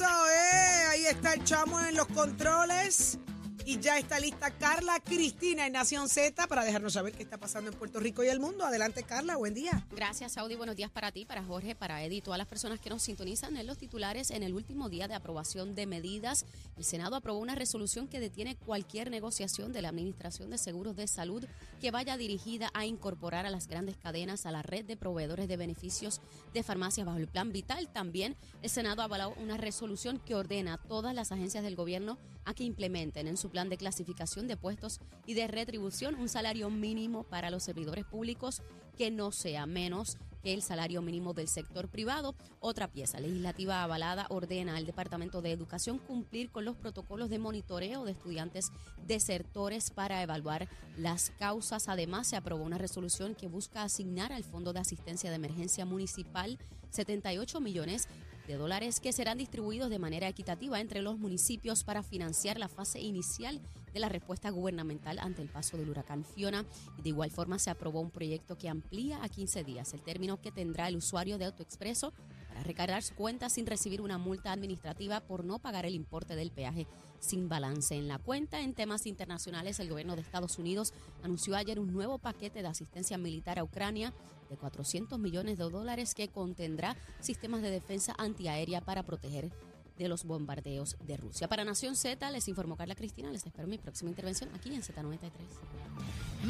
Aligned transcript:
Eh. 0.00 0.86
Ahí 0.90 1.06
está 1.06 1.34
el 1.34 1.44
chamo 1.44 1.78
en 1.80 1.96
los 1.96 2.06
controles. 2.06 3.18
Y 3.64 3.78
ya 3.78 3.96
está 3.96 4.18
lista 4.18 4.50
Carla 4.50 4.98
Cristina 4.98 5.66
en 5.66 5.74
Nación 5.74 6.08
Z 6.08 6.48
para 6.48 6.64
dejarnos 6.64 6.94
saber 6.94 7.12
qué 7.12 7.22
está 7.22 7.38
pasando 7.38 7.70
en 7.70 7.78
Puerto 7.78 8.00
Rico 8.00 8.24
y 8.24 8.28
el 8.28 8.40
mundo. 8.40 8.64
Adelante, 8.64 9.04
Carla, 9.04 9.36
buen 9.36 9.54
día. 9.54 9.86
Gracias, 9.92 10.32
Saudi. 10.32 10.56
Buenos 10.56 10.74
días 10.74 10.90
para 10.90 11.12
ti, 11.12 11.24
para 11.24 11.44
Jorge, 11.44 11.76
para 11.76 12.02
Eddie 12.02 12.18
y 12.18 12.20
todas 12.20 12.38
las 12.38 12.48
personas 12.48 12.80
que 12.80 12.90
nos 12.90 13.02
sintonizan 13.02 13.56
en 13.56 13.68
los 13.68 13.78
titulares. 13.78 14.32
En 14.32 14.42
el 14.42 14.54
último 14.54 14.88
día 14.88 15.06
de 15.06 15.14
aprobación 15.14 15.76
de 15.76 15.86
medidas, 15.86 16.44
el 16.76 16.84
Senado 16.84 17.14
aprobó 17.14 17.38
una 17.38 17.54
resolución 17.54 18.08
que 18.08 18.18
detiene 18.18 18.56
cualquier 18.56 19.10
negociación 19.10 19.72
de 19.72 19.82
la 19.82 19.90
Administración 19.90 20.50
de 20.50 20.58
Seguros 20.58 20.96
de 20.96 21.06
Salud 21.06 21.44
que 21.80 21.92
vaya 21.92 22.16
dirigida 22.16 22.70
a 22.74 22.84
incorporar 22.84 23.46
a 23.46 23.50
las 23.50 23.68
grandes 23.68 23.96
cadenas 23.96 24.44
a 24.44 24.50
la 24.50 24.62
red 24.62 24.84
de 24.84 24.96
proveedores 24.96 25.46
de 25.46 25.56
beneficios 25.56 26.20
de 26.52 26.64
farmacias 26.64 27.06
bajo 27.06 27.18
el 27.18 27.28
Plan 27.28 27.52
Vital. 27.52 27.88
También 27.88 28.36
el 28.62 28.70
Senado 28.70 29.02
avaló 29.02 29.34
una 29.40 29.56
resolución 29.56 30.18
que 30.18 30.34
ordena 30.34 30.74
a 30.74 30.78
todas 30.78 31.14
las 31.14 31.30
agencias 31.30 31.62
del 31.62 31.76
gobierno 31.76 32.18
a 32.44 32.54
que 32.54 32.64
implementen 32.64 33.28
en 33.28 33.36
su 33.36 33.51
plan 33.52 33.68
de 33.68 33.76
clasificación 33.76 34.48
de 34.48 34.56
puestos 34.56 34.98
y 35.26 35.34
de 35.34 35.46
retribución 35.46 36.16
un 36.16 36.28
salario 36.28 36.70
mínimo 36.70 37.22
para 37.22 37.50
los 37.50 37.62
servidores 37.62 38.04
públicos 38.04 38.62
que 38.96 39.10
no 39.10 39.30
sea 39.30 39.66
menos 39.66 40.18
que 40.42 40.52
el 40.52 40.62
salario 40.62 41.02
mínimo 41.02 41.34
del 41.34 41.46
sector 41.46 41.88
privado. 41.88 42.34
Otra 42.58 42.88
pieza 42.88 43.20
legislativa 43.20 43.82
avalada 43.82 44.26
ordena 44.28 44.76
al 44.76 44.86
Departamento 44.86 45.40
de 45.40 45.52
Educación 45.52 45.98
cumplir 45.98 46.50
con 46.50 46.64
los 46.64 46.76
protocolos 46.76 47.30
de 47.30 47.38
monitoreo 47.38 48.04
de 48.04 48.12
estudiantes 48.12 48.72
desertores 49.06 49.90
para 49.90 50.22
evaluar 50.22 50.68
las 50.96 51.30
causas. 51.38 51.88
Además, 51.88 52.26
se 52.26 52.36
aprobó 52.36 52.64
una 52.64 52.78
resolución 52.78 53.34
que 53.34 53.46
busca 53.46 53.84
asignar 53.84 54.32
al 54.32 54.44
Fondo 54.44 54.72
de 54.72 54.80
Asistencia 54.80 55.30
de 55.30 55.36
Emergencia 55.36 55.84
Municipal 55.84 56.58
78 56.90 57.60
millones 57.60 58.08
de 58.52 58.58
dólares 58.58 59.00
que 59.00 59.14
serán 59.14 59.38
distribuidos 59.38 59.88
de 59.88 59.98
manera 59.98 60.28
equitativa 60.28 60.78
entre 60.78 61.00
los 61.00 61.18
municipios 61.18 61.84
para 61.84 62.02
financiar 62.02 62.58
la 62.58 62.68
fase 62.68 63.00
inicial 63.00 63.58
de 63.94 64.00
la 64.00 64.10
respuesta 64.10 64.50
gubernamental 64.50 65.18
ante 65.20 65.40
el 65.40 65.48
paso 65.48 65.78
del 65.78 65.88
huracán 65.88 66.22
Fiona. 66.22 66.66
De 67.02 67.08
igual 67.08 67.30
forma 67.30 67.58
se 67.58 67.70
aprobó 67.70 68.00
un 68.00 68.10
proyecto 68.10 68.58
que 68.58 68.68
amplía 68.68 69.24
a 69.24 69.30
15 69.30 69.64
días 69.64 69.94
el 69.94 70.02
término 70.02 70.38
que 70.38 70.52
tendrá 70.52 70.88
el 70.88 70.96
usuario 70.96 71.38
de 71.38 71.46
AutoExpreso 71.46 72.12
para 72.52 72.64
recargar 72.64 73.02
su 73.02 73.14
cuenta 73.14 73.48
sin 73.48 73.64
recibir 73.64 74.02
una 74.02 74.18
multa 74.18 74.52
administrativa 74.52 75.20
por 75.20 75.42
no 75.42 75.58
pagar 75.58 75.86
el 75.86 75.94
importe 75.94 76.36
del 76.36 76.50
peaje 76.50 76.86
sin 77.18 77.48
balance 77.48 77.94
en 77.94 78.08
la 78.08 78.18
cuenta. 78.18 78.60
En 78.60 78.74
temas 78.74 79.06
internacionales, 79.06 79.80
el 79.80 79.88
gobierno 79.88 80.16
de 80.16 80.20
Estados 80.20 80.58
Unidos 80.58 80.92
anunció 81.22 81.56
ayer 81.56 81.80
un 81.80 81.94
nuevo 81.94 82.18
paquete 82.18 82.60
de 82.60 82.68
asistencia 82.68 83.16
militar 83.16 83.58
a 83.58 83.64
Ucrania 83.64 84.12
de 84.50 84.58
400 84.58 85.18
millones 85.18 85.56
de 85.56 85.64
dólares 85.64 86.14
que 86.14 86.28
contendrá 86.28 86.94
sistemas 87.20 87.62
de 87.62 87.70
defensa 87.70 88.14
antiaérea 88.18 88.82
para 88.82 89.02
proteger 89.02 89.50
de 89.98 90.08
los 90.08 90.24
bombardeos 90.24 90.96
de 91.00 91.16
Rusia. 91.16 91.48
Para 91.48 91.64
Nación 91.64 91.96
Z, 91.96 92.30
les 92.30 92.48
informó 92.48 92.76
Carla 92.76 92.94
Cristina. 92.94 93.30
Les 93.30 93.46
espero 93.46 93.68
mi 93.68 93.78
próxima 93.78 94.10
intervención 94.10 94.50
aquí 94.54 94.74
en 94.74 94.82
Z93. 94.82 95.30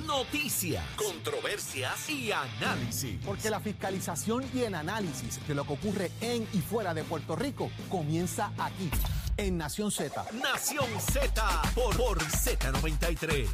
Noticias, 0.06 0.84
controversias 0.96 2.08
y 2.08 2.32
análisis. 2.32 3.20
Porque 3.24 3.50
la 3.50 3.60
fiscalización 3.60 4.44
y 4.54 4.60
el 4.60 4.74
análisis 4.74 5.46
de 5.46 5.54
lo 5.54 5.66
que 5.66 5.74
ocurre 5.74 6.10
en 6.20 6.46
y 6.52 6.60
fuera 6.60 6.94
de 6.94 7.04
Puerto 7.04 7.36
Rico 7.36 7.70
comienza 7.90 8.52
aquí, 8.56 8.90
en 9.36 9.58
Nación 9.58 9.90
Z. 9.90 10.24
Nación 10.32 10.86
Z 10.98 11.62
por, 11.74 11.96
por 11.96 12.18
Z93. 12.20 13.48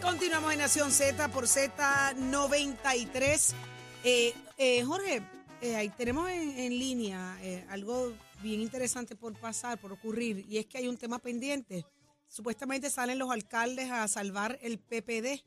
Continuamos 0.00 0.52
en 0.52 0.58
Nación 0.58 0.90
Z 0.90 1.28
por 1.28 1.44
Z93. 1.44 3.54
Eh, 4.04 4.34
eh, 4.58 4.84
Jorge, 4.84 5.22
eh, 5.62 5.76
ahí 5.76 5.88
tenemos 5.90 6.28
en, 6.30 6.58
en 6.58 6.78
línea 6.78 7.38
eh, 7.42 7.64
algo 7.70 8.12
bien 8.42 8.60
interesante 8.60 9.16
por 9.16 9.32
pasar, 9.38 9.78
por 9.80 9.92
ocurrir, 9.92 10.44
y 10.48 10.58
es 10.58 10.66
que 10.66 10.78
hay 10.78 10.88
un 10.88 10.96
tema 10.98 11.18
pendiente. 11.18 11.84
Supuestamente 12.28 12.90
salen 12.90 13.18
los 13.18 13.30
alcaldes 13.30 13.90
a 13.90 14.06
salvar 14.08 14.58
el 14.62 14.78
PPD. 14.78 15.26
Eh, 15.26 15.42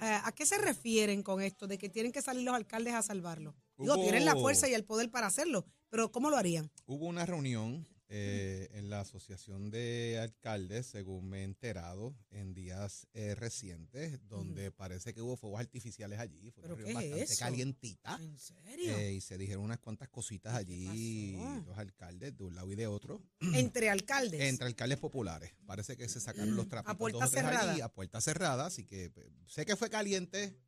¿A 0.00 0.32
qué 0.32 0.46
se 0.46 0.56
refieren 0.58 1.22
con 1.22 1.42
esto 1.42 1.66
de 1.66 1.76
que 1.76 1.88
tienen 1.88 2.12
que 2.12 2.22
salir 2.22 2.44
los 2.44 2.54
alcaldes 2.54 2.94
a 2.94 3.02
salvarlo? 3.02 3.54
Digo, 3.76 3.94
Hubo- 3.94 4.02
tienen 4.02 4.24
la 4.24 4.34
fuerza 4.36 4.68
y 4.68 4.74
el 4.74 4.84
poder 4.84 5.10
para 5.10 5.26
hacerlo, 5.26 5.64
pero 5.88 6.10
¿cómo 6.12 6.30
lo 6.30 6.36
harían? 6.36 6.70
Hubo 6.86 7.06
una 7.06 7.26
reunión 7.26 7.86
eh, 8.12 8.68
en 8.72 8.90
la 8.90 9.00
Asociación 9.00 9.70
de 9.70 10.18
Alcaldes, 10.20 10.86
según 10.86 11.28
me 11.28 11.40
he 11.40 11.44
enterado, 11.44 12.12
en 12.32 12.54
días 12.54 13.06
eh, 13.14 13.36
recientes, 13.36 14.18
donde 14.28 14.72
parece 14.72 15.14
que 15.14 15.22
hubo 15.22 15.36
fuegos 15.36 15.60
artificiales 15.60 16.18
allí. 16.18 16.50
Fue 16.50 16.62
¿Pero 16.62 16.74
una 16.74 16.84
reunión 16.84 17.10
bastante 17.10 17.36
calientita. 17.36 18.18
¿En 18.20 18.36
serio? 18.36 18.96
eh, 18.98 19.12
y 19.12 19.20
se 19.20 19.38
dijeron 19.38 19.62
unas 19.62 19.78
cuantas 19.78 20.08
cositas 20.08 20.56
allí, 20.56 21.36
los 21.66 21.78
alcaldes 21.78 22.36
de 22.36 22.42
un 22.42 22.56
lado 22.56 22.72
y 22.72 22.74
de 22.74 22.88
otro, 22.88 23.22
Entre 23.54 23.88
alcaldes. 23.88 24.40
entre 24.40 24.66
alcaldes 24.66 24.98
populares. 24.98 25.54
Parece 25.64 25.96
que 25.96 26.08
se 26.08 26.18
sacaron 26.20 26.56
los 26.56 26.68
trapitos 26.68 26.98
puerta 26.98 27.18
o 27.24 27.30
tres 27.30 27.44
cerrada. 27.44 27.72
allí, 27.72 27.80
a 27.80 27.88
puerta 27.92 28.20
cerrada, 28.20 28.66
así 28.66 28.84
que 28.84 29.12
sé 29.46 29.64
que 29.64 29.76
fue 29.76 29.88
caliente 29.88 30.58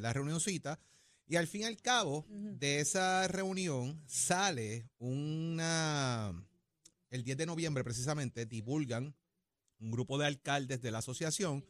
la 0.00 0.12
reunioncita. 0.12 0.80
Y 1.28 1.36
al 1.36 1.46
fin 1.46 1.60
y 1.60 1.64
al 1.66 1.80
cabo 1.80 2.26
de 2.28 2.80
esa 2.80 3.28
reunión 3.28 4.02
sale 4.08 4.88
una, 4.98 6.34
el 7.10 7.22
10 7.24 7.36
de 7.38 7.46
noviembre 7.46 7.84
precisamente, 7.84 8.46
divulgan 8.46 9.14
un 9.78 9.90
grupo 9.90 10.18
de 10.18 10.26
alcaldes 10.26 10.80
de 10.82 10.90
la 10.90 10.98
asociación 10.98 11.64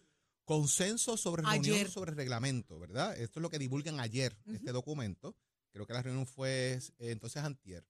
consenso 0.44 1.16
sobre 1.16 1.42
reunión 1.42 1.74
Ayer. 1.76 1.90
sobre 1.90 2.12
reglamento, 2.12 2.78
¿verdad? 2.78 3.16
Esto 3.18 3.38
es 3.38 3.42
lo 3.42 3.50
que 3.50 3.58
divulgan 3.58 4.00
ayer, 4.00 4.36
este 4.52 4.72
documento. 4.72 5.36
Creo 5.72 5.86
que 5.86 5.92
la 5.92 6.02
reunión 6.02 6.26
fue 6.26 6.72
eh, 6.98 7.10
entonces 7.10 7.42
antier. 7.44 7.86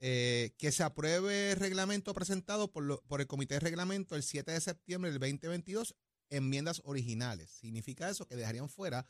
Eh, 0.00 0.54
que 0.58 0.70
se 0.72 0.84
apruebe 0.84 1.50
el 1.52 1.56
reglamento 1.58 2.14
presentado 2.14 2.70
por, 2.70 2.84
lo- 2.84 3.02
por 3.08 3.20
el 3.20 3.26
Comité 3.26 3.54
de 3.54 3.60
Reglamento 3.60 4.14
el 4.16 4.22
7 4.22 4.52
de 4.52 4.60
septiembre 4.60 5.10
del 5.10 5.18
2022, 5.20 5.96
enmiendas 6.30 6.80
originales. 6.84 7.50
Significa 7.50 8.08
eso 8.08 8.26
que 8.26 8.36
dejarían 8.36 8.68
fuera 8.68 9.04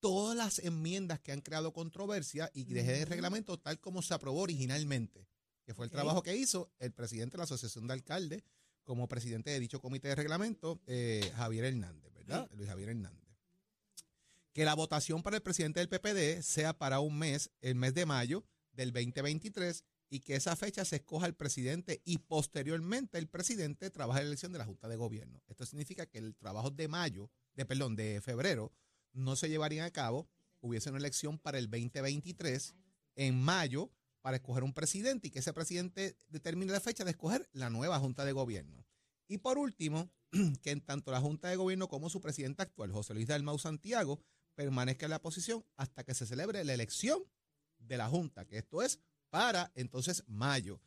todas 0.00 0.36
las 0.36 0.60
enmiendas 0.60 1.18
que 1.20 1.32
han 1.32 1.40
creado 1.40 1.72
controversia 1.72 2.50
y 2.54 2.64
que 2.66 2.74
dejen 2.74 2.94
el 2.94 3.06
reglamento 3.08 3.58
tal 3.58 3.80
como 3.80 4.00
se 4.00 4.14
aprobó 4.14 4.40
originalmente, 4.42 5.26
que 5.68 5.74
fue 5.74 5.84
el 5.84 5.90
trabajo 5.90 6.22
que 6.22 6.34
hizo 6.34 6.72
el 6.78 6.92
presidente 6.92 7.32
de 7.32 7.38
la 7.40 7.44
Asociación 7.44 7.86
de 7.86 7.92
Alcaldes 7.92 8.42
como 8.84 9.06
presidente 9.06 9.50
de 9.50 9.60
dicho 9.60 9.82
comité 9.82 10.08
de 10.08 10.14
reglamento, 10.14 10.80
eh, 10.86 11.30
Javier 11.36 11.66
Hernández, 11.66 12.10
¿verdad? 12.14 12.48
Luis 12.54 12.70
Javier 12.70 12.88
Hernández. 12.88 13.28
Que 14.54 14.64
la 14.64 14.72
votación 14.72 15.22
para 15.22 15.36
el 15.36 15.42
presidente 15.42 15.80
del 15.80 15.90
PPD 15.90 16.42
sea 16.42 16.72
para 16.72 17.00
un 17.00 17.18
mes, 17.18 17.50
el 17.60 17.74
mes 17.74 17.92
de 17.92 18.06
mayo 18.06 18.46
del 18.72 18.94
2023, 18.94 19.84
y 20.08 20.20
que 20.20 20.36
esa 20.36 20.56
fecha 20.56 20.86
se 20.86 20.96
escoja 20.96 21.26
el 21.26 21.34
presidente 21.34 22.00
y 22.06 22.16
posteriormente 22.16 23.18
el 23.18 23.28
presidente 23.28 23.90
trabaje 23.90 24.20
en 24.20 24.24
la 24.24 24.28
elección 24.30 24.52
de 24.52 24.58
la 24.60 24.64
Junta 24.64 24.88
de 24.88 24.96
Gobierno. 24.96 25.42
Esto 25.48 25.66
significa 25.66 26.06
que 26.06 26.16
el 26.16 26.34
trabajo 26.34 26.70
de 26.70 26.88
mayo, 26.88 27.30
de 27.56 27.66
perdón, 27.66 27.94
de 27.94 28.22
febrero, 28.22 28.72
no 29.12 29.36
se 29.36 29.50
llevaría 29.50 29.84
a 29.84 29.90
cabo, 29.90 30.30
hubiese 30.62 30.88
una 30.88 30.98
elección 30.98 31.38
para 31.38 31.58
el 31.58 31.68
2023 31.68 32.74
en 33.16 33.38
mayo 33.38 33.90
para 34.20 34.36
escoger 34.36 34.64
un 34.64 34.72
presidente 34.72 35.28
y 35.28 35.30
que 35.30 35.38
ese 35.38 35.52
presidente 35.52 36.18
determine 36.28 36.72
la 36.72 36.80
fecha 36.80 37.04
de 37.04 37.12
escoger 37.12 37.48
la 37.52 37.70
nueva 37.70 37.98
Junta 37.98 38.24
de 38.24 38.32
Gobierno. 38.32 38.86
Y 39.28 39.38
por 39.38 39.58
último, 39.58 40.10
que 40.62 40.70
en 40.70 40.80
tanto 40.80 41.10
la 41.10 41.20
Junta 41.20 41.48
de 41.48 41.56
Gobierno 41.56 41.88
como 41.88 42.10
su 42.10 42.20
presidente 42.20 42.62
actual, 42.62 42.92
José 42.92 43.14
Luis 43.14 43.26
Dalmau 43.26 43.58
Santiago, 43.58 44.20
permanezca 44.54 45.06
en 45.06 45.10
la 45.10 45.22
posición 45.22 45.64
hasta 45.76 46.04
que 46.04 46.14
se 46.14 46.26
celebre 46.26 46.64
la 46.64 46.74
elección 46.74 47.22
de 47.78 47.96
la 47.96 48.08
Junta, 48.08 48.44
que 48.44 48.58
esto 48.58 48.82
es 48.82 49.00
para 49.30 49.70
entonces 49.74 50.24
mayo. 50.26 50.80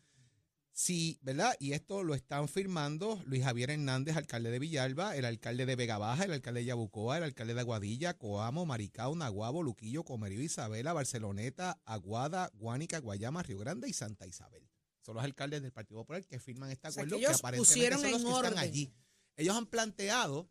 Sí, 0.74 1.20
¿verdad? 1.22 1.54
Y 1.60 1.74
esto 1.74 2.02
lo 2.04 2.16
están 2.16 2.48
firmando 2.48 3.22
Luis 3.26 3.44
Javier 3.44 3.72
Hernández, 3.72 4.16
alcalde 4.16 4.52
de 4.52 4.60
Villalba, 4.60 5.16
el 5.16 5.26
alcalde 5.26 5.66
de 5.66 5.76
Vega 5.76 5.98
Baja, 5.98 6.24
el 6.24 6.32
alcalde 6.32 6.62
de 6.62 6.68
Yabucoa, 6.68 7.18
el 7.18 7.24
alcalde 7.24 7.54
de 7.54 7.60
Aguadilla, 7.60 8.18
Coamo, 8.18 8.66
Maricao, 8.66 9.14
Naguabo, 9.16 9.64
Luquillo, 9.64 10.04
Comerío, 10.04 10.42
Isabela, 10.42 10.94
Barceloneta, 10.94 11.82
Aguada, 11.86 12.50
Guánica, 12.54 13.00
Guayama, 13.00 13.44
Río 13.44 13.60
Grande 13.60 13.90
y 13.90 13.94
Santa 13.94 14.26
Isabel. 14.28 14.68
Son 15.02 15.16
los 15.16 15.24
alcaldes 15.24 15.62
del 15.62 15.72
Partido 15.74 16.00
Popular 16.00 16.26
que 16.26 16.40
firman 16.40 16.72
este 16.72 16.88
O 16.88 16.92
sea, 16.92 17.04
acuerdo 17.04 17.20
que 17.20 17.26
aparentemente 17.34 17.58
pusieron 17.58 18.00
son 18.02 18.12
los 18.12 18.22
en 18.22 18.28
que 18.28 18.34
están 18.34 18.46
orden. 18.54 18.60
allí. 18.60 18.94
Ellos 19.36 19.56
han 19.58 19.66
planteado 19.66 20.50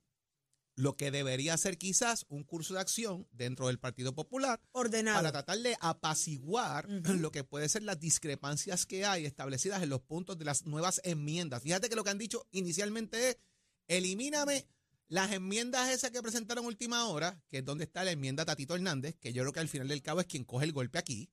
lo 0.81 0.97
que 0.97 1.11
debería 1.11 1.57
ser 1.57 1.77
quizás 1.77 2.25
un 2.29 2.43
curso 2.43 2.75
de 2.75 2.81
acción 2.81 3.29
dentro 3.33 3.67
del 3.67 3.79
Partido 3.79 4.15
Popular 4.15 4.61
Ordenado. 4.73 5.19
para 5.19 5.33
tratar 5.33 5.59
de 5.59 5.77
apaciguar 5.81 6.89
lo 6.89 7.31
que 7.31 7.45
puede 7.45 7.69
ser 7.69 7.83
las 7.83 8.01
discrepancias 8.01 8.87
que 8.87 9.05
hay 9.05 9.27
establecidas 9.27 9.83
en 9.83 9.91
los 9.91 10.01
puntos 10.01 10.39
de 10.39 10.47
las 10.47 10.65
nuevas 10.65 11.01
enmiendas. 11.05 11.63
Fíjate 11.63 11.89
que 11.89 11.97
lo 11.97 12.05
que 12.05 12.11
han 12.11 12.19
dicho 12.19 12.47
inicialmente 12.51 13.31
es, 13.31 13.39
elimíname 13.89 14.67
las 15.09 15.33
enmiendas 15.33 15.91
esas 15.91 16.13
que 16.13 16.23
presentaron 16.23 16.65
última 16.65 17.07
hora, 17.09 17.43
que 17.49 17.59
es 17.59 17.65
donde 17.65 17.85
está 17.85 18.05
la 18.05 18.13
enmienda 18.13 18.45
Tatito 18.45 18.75
Hernández, 18.75 19.17
que 19.21 19.33
yo 19.33 19.43
creo 19.43 19.53
que 19.53 19.61
al 19.61 19.69
final 19.69 19.89
del 19.89 20.03
cabo 20.03 20.21
es 20.21 20.27
quien 20.27 20.45
coge 20.45 20.65
el 20.65 20.73
golpe 20.73 20.99
aquí, 20.99 21.31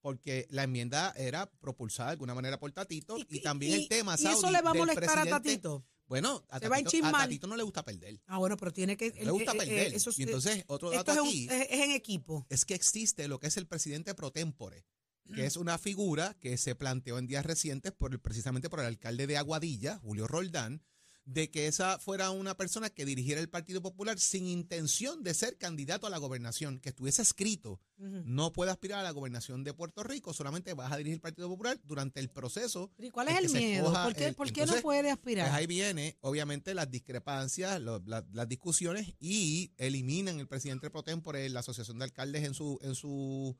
porque 0.00 0.46
la 0.50 0.64
enmienda 0.64 1.12
era 1.16 1.48
propulsada 1.60 2.08
de 2.08 2.12
alguna 2.14 2.34
manera 2.34 2.58
por 2.58 2.72
Tatito 2.72 3.18
y, 3.28 3.40
también 3.40 3.74
el 3.74 3.88
tema, 3.88 4.16
¿Y 4.18 4.26
eso 4.26 4.40
Saudi, 4.40 4.56
le 4.56 4.62
va 4.62 4.70
a 4.70 4.74
molestar 4.74 5.18
a 5.18 5.26
Tatito? 5.26 5.84
Bueno, 6.10 6.44
a 6.50 6.58
Se 6.58 6.68
va 6.68 6.74
a 6.76 6.78
Tatito, 6.82 6.96
a 6.96 6.98
enchismar. 6.98 7.22
Tatito 7.22 7.46
no 7.46 7.56
le 7.56 7.62
gusta 7.62 7.84
perder. 7.84 8.20
Ah, 8.26 8.38
bueno, 8.38 8.56
pero 8.56 8.72
tiene 8.72 8.96
que... 8.96 9.12
Le 9.12 9.30
gusta 9.30 9.52
eh, 9.52 9.54
eh, 9.54 9.58
perder. 9.58 9.94
eso 9.94 10.10
es- 10.10 10.18
y 10.18 10.24
entonces, 10.24 10.64
otro 10.66 10.90
dato 10.90 11.12
es, 11.12 11.18
un- 11.20 11.28
aquí 11.28 11.48
es- 11.48 11.68
en 11.70 11.90
equipo. 11.92 12.46
es 12.50 12.64
que 12.64 12.74
existe 12.74 13.28
lo 13.28 13.38
que 13.38 13.46
es 13.46 13.56
el 13.56 13.68
presidente 13.68 14.12
pro 14.16 14.32
tempore, 14.32 14.84
que 15.32 15.46
es 15.46 15.56
una 15.56 15.78
figura 15.78 16.36
que 16.40 16.58
se 16.58 16.74
planteó 16.74 17.16
en 17.18 17.28
días 17.28 17.46
recientes 17.46 17.92
por 17.92 18.10
el- 18.12 18.18
precisamente 18.18 18.68
por 18.68 18.80
el 18.80 18.86
alcalde 18.86 19.28
de 19.28 19.36
Aguadilla, 19.38 19.98
Julio 20.02 20.26
Roldán, 20.26 20.82
de 21.32 21.48
que 21.48 21.68
esa 21.68 21.98
fuera 22.00 22.32
una 22.32 22.56
persona 22.56 22.90
que 22.90 23.04
dirigiera 23.04 23.40
el 23.40 23.48
Partido 23.48 23.80
Popular 23.80 24.18
sin 24.18 24.46
intención 24.46 25.22
de 25.22 25.32
ser 25.32 25.56
candidato 25.58 26.08
a 26.08 26.10
la 26.10 26.18
gobernación, 26.18 26.80
que 26.80 26.88
estuviese 26.88 27.22
escrito, 27.22 27.80
no 27.98 28.52
puede 28.52 28.70
aspirar 28.72 28.98
a 28.98 29.02
la 29.04 29.10
gobernación 29.12 29.62
de 29.62 29.72
Puerto 29.74 30.02
Rico, 30.02 30.32
solamente 30.32 30.74
vas 30.74 30.90
a 30.90 30.96
dirigir 30.96 31.14
el 31.14 31.20
Partido 31.20 31.48
Popular 31.48 31.78
durante 31.84 32.18
el 32.18 32.30
proceso. 32.30 32.90
¿Y 32.98 33.10
cuál 33.10 33.28
es 33.28 33.36
el 33.38 33.50
miedo? 33.50 33.92
¿Por 33.92 34.14
qué, 34.14 34.26
el- 34.28 34.34
por 34.34 34.46
qué 34.52 34.62
entonces, 34.62 34.76
no 34.82 34.82
puede 34.82 35.02
Pues 35.02 35.12
aspirar? 35.12 35.52
ahí 35.52 35.66
viene, 35.68 36.16
obviamente, 36.20 36.74
las 36.74 36.90
discrepancias, 36.90 37.80
lo- 37.80 38.02
la- 38.06 38.26
las 38.32 38.48
discusiones 38.48 39.14
y 39.20 39.72
eliminan 39.76 40.40
el 40.40 40.48
presidente 40.48 40.90
pro 40.90 41.02
tempore 41.04 41.48
la 41.50 41.60
Asociación 41.60 41.98
de 41.98 42.06
Alcaldes 42.06 42.42
en 42.44 42.54
su, 42.54 42.78
en 42.82 42.94
su, 42.96 43.56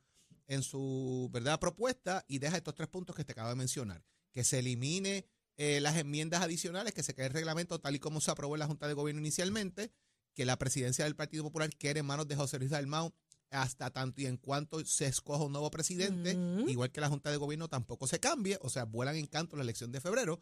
en 0.48 0.62
su 0.64 1.28
verdad 1.32 1.60
propuesta 1.60 2.24
y 2.26 2.38
deja 2.40 2.56
estos 2.56 2.74
tres 2.74 2.88
puntos 2.88 3.14
que 3.14 3.24
te 3.24 3.32
acabo 3.32 3.50
de 3.50 3.56
mencionar. 3.56 4.02
Que 4.32 4.42
se 4.42 4.58
elimine 4.60 5.26
eh, 5.62 5.78
las 5.78 5.98
enmiendas 5.98 6.40
adicionales, 6.40 6.94
que 6.94 7.02
se 7.02 7.14
quede 7.14 7.26
el 7.26 7.34
reglamento 7.34 7.78
tal 7.78 7.94
y 7.94 7.98
como 7.98 8.22
se 8.22 8.30
aprobó 8.30 8.54
en 8.54 8.60
la 8.60 8.66
Junta 8.66 8.88
de 8.88 8.94
Gobierno 8.94 9.20
inicialmente, 9.20 9.92
que 10.34 10.46
la 10.46 10.56
presidencia 10.56 11.04
del 11.04 11.14
Partido 11.14 11.44
Popular 11.44 11.68
quede 11.76 12.00
en 12.00 12.06
manos 12.06 12.26
de 12.26 12.34
José 12.34 12.58
Luis 12.58 12.70
Dalmau 12.70 13.12
hasta 13.50 13.90
tanto 13.90 14.22
y 14.22 14.26
en 14.26 14.38
cuanto 14.38 14.82
se 14.86 15.04
escoja 15.04 15.44
un 15.44 15.52
nuevo 15.52 15.70
presidente, 15.70 16.34
igual 16.66 16.90
que 16.90 17.02
la 17.02 17.10
Junta 17.10 17.30
de 17.30 17.36
Gobierno 17.36 17.68
tampoco 17.68 18.06
se 18.06 18.18
cambie, 18.18 18.58
o 18.62 18.70
sea, 18.70 18.84
vuelan 18.84 19.16
en 19.16 19.26
canto 19.26 19.54
la 19.54 19.62
elección 19.62 19.92
de 19.92 20.00
febrero, 20.00 20.40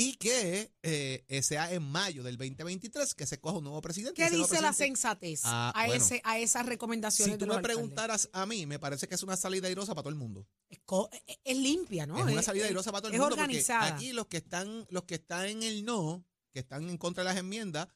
y 0.00 0.14
que 0.14 0.70
eh, 0.84 1.24
eh, 1.26 1.42
sea 1.42 1.72
en 1.72 1.82
mayo 1.82 2.22
del 2.22 2.36
2023 2.36 3.14
que 3.16 3.26
se 3.26 3.40
coja 3.40 3.58
un 3.58 3.64
nuevo 3.64 3.80
presidente. 3.82 4.14
¿Qué 4.22 4.30
dice 4.30 4.60
la 4.60 4.72
sensatez 4.72 5.40
Ah, 5.44 5.72
a, 5.74 5.86
bueno. 5.86 6.02
ese, 6.04 6.20
a 6.24 6.38
esas 6.38 6.66
recomendaciones 6.66 7.32
Si 7.32 7.32
de 7.32 7.38
tú 7.38 7.46
los 7.46 7.56
me 7.56 7.58
alcaldes? 7.58 7.76
preguntaras 7.76 8.30
a 8.32 8.46
mí, 8.46 8.64
me 8.64 8.78
parece 8.78 9.08
que 9.08 9.16
es 9.16 9.22
una 9.24 9.36
salida 9.36 9.66
airosa 9.66 9.94
para 9.96 10.04
todo 10.04 10.10
el 10.10 10.14
mundo. 10.14 10.46
Es, 10.70 10.78
es- 11.26 11.38
es 11.42 11.56
limpia, 11.56 12.06
¿no? 12.06 12.16
es 12.16 12.32
una 12.32 12.42
salida 12.42 12.66
airosa 12.66 12.92
para 12.92 13.02
todo 13.02 13.08
el 13.08 13.14
es 13.16 13.20
mundo. 13.20 13.34
organizada. 13.34 13.80
Porque 13.88 13.94
aquí 14.06 14.12
los 14.12 14.26
que 14.26 14.36
están, 14.36 14.86
los 14.90 15.02
que 15.02 15.16
están 15.16 15.46
en 15.46 15.62
el 15.64 15.84
no, 15.84 16.24
que 16.52 16.60
están 16.60 16.88
en 16.88 16.96
contra 16.96 17.24
de 17.24 17.30
las 17.30 17.36
enmiendas, 17.38 17.88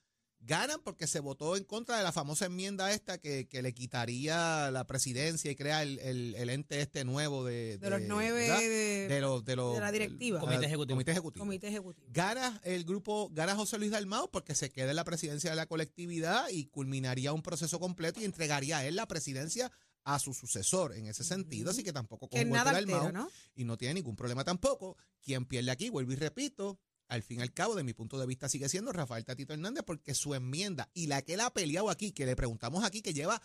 ganan 0.45 0.81
porque 0.83 1.07
se 1.07 1.21
votó 1.21 1.57
en 1.57 1.65
contra 1.65 1.97
de 1.99 2.03
la 2.03 2.11
famosa 2.13 2.47
enmienda 2.47 2.93
esta 2.93 3.19
que, 3.19 3.47
que 3.49 3.63
le 3.63 3.73
quitaría 3.73 4.71
la 4.71 4.87
presidencia 4.87 5.51
y 5.51 5.57
crea 5.57 5.83
el, 5.83 5.99
el- 6.01 6.35
el 6.35 6.51
ente 6.51 6.81
este 6.81 7.05
nuevo 7.05 7.45
de, 7.45 7.79
de 7.79 7.91
los 7.91 8.01
nueve 8.03 8.49
de, 8.49 9.09
de 9.09 9.21
los 9.21 9.45
de 9.45 9.57
los 9.57 9.75
de 9.75 9.81
la 9.81 9.93
directiva. 9.93 10.41
Comité 10.41 10.67
ejecutivo. 10.67 10.95
comité 10.97 11.11
ejecutivo. 11.13 11.45
comité 11.45 11.69
ejecutivo. 11.69 12.07
Gana 12.13 12.61
el 12.65 12.85
grupo, 12.85 13.29
gana 13.33 13.55
José 13.55 13.79
Luis 13.79 13.91
Dalmau 13.93 14.31
porque 14.31 14.55
se 14.55 14.71
queda 14.73 14.91
en 14.91 14.97
la 14.97 15.05
presidencia 15.05 15.51
de 15.51 15.57
la 15.57 15.67
colectividad 15.67 16.49
y 16.51 16.67
culminaría 16.67 17.33
un 17.33 17.43
proceso 17.43 17.79
completo 17.79 18.21
y 18.21 18.25
entregaría 18.25 18.79
a 18.79 18.85
él 18.87 18.97
la 18.97 19.07
presidencia 19.07 19.71
a 20.05 20.19
su 20.19 20.35
sucesor 20.35 20.97
en 20.97 21.07
ese 21.07 21.23
sentido, 21.23 21.71
así 21.71 21.85
que 21.85 21.93
tampoco 21.93 22.29
con 22.29 22.41
nada 22.51 22.73
altera, 22.77 23.13
¿no? 23.13 23.31
y 23.55 23.63
no 23.65 23.77
tiene 23.79 23.95
ningún 23.95 24.17
problema 24.17 24.43
tampoco. 24.43 24.97
Quien 25.23 25.47
pierde 25.47 25.71
aquí, 25.71 25.91
vuelvo 25.91 26.11
y 26.13 26.17
repito, 26.17 26.81
al 27.13 27.23
fin 27.23 27.41
y 27.41 27.43
al 27.43 27.53
cabo, 27.53 27.75
de 27.75 27.83
mi 27.85 27.93
punto 27.93 28.19
de 28.19 28.27
vista, 28.27 28.49
sigue 28.49 28.69
siendo 28.69 28.93
Rafael 28.93 29.25
Tatito 29.25 29.53
Hernández, 29.53 29.85
porque 29.87 30.15
su 30.15 30.35
enmienda 30.35 30.91
y 30.95 31.07
la 31.07 31.23
que 31.23 31.35
él 31.35 31.41
ha 31.41 31.53
peleado 31.53 31.91
aquí, 31.91 32.13
que 32.13 32.27
le 32.27 32.35
preguntamos 32.37 32.85
aquí, 32.85 33.03
que 33.03 33.13
lleva, 33.13 33.41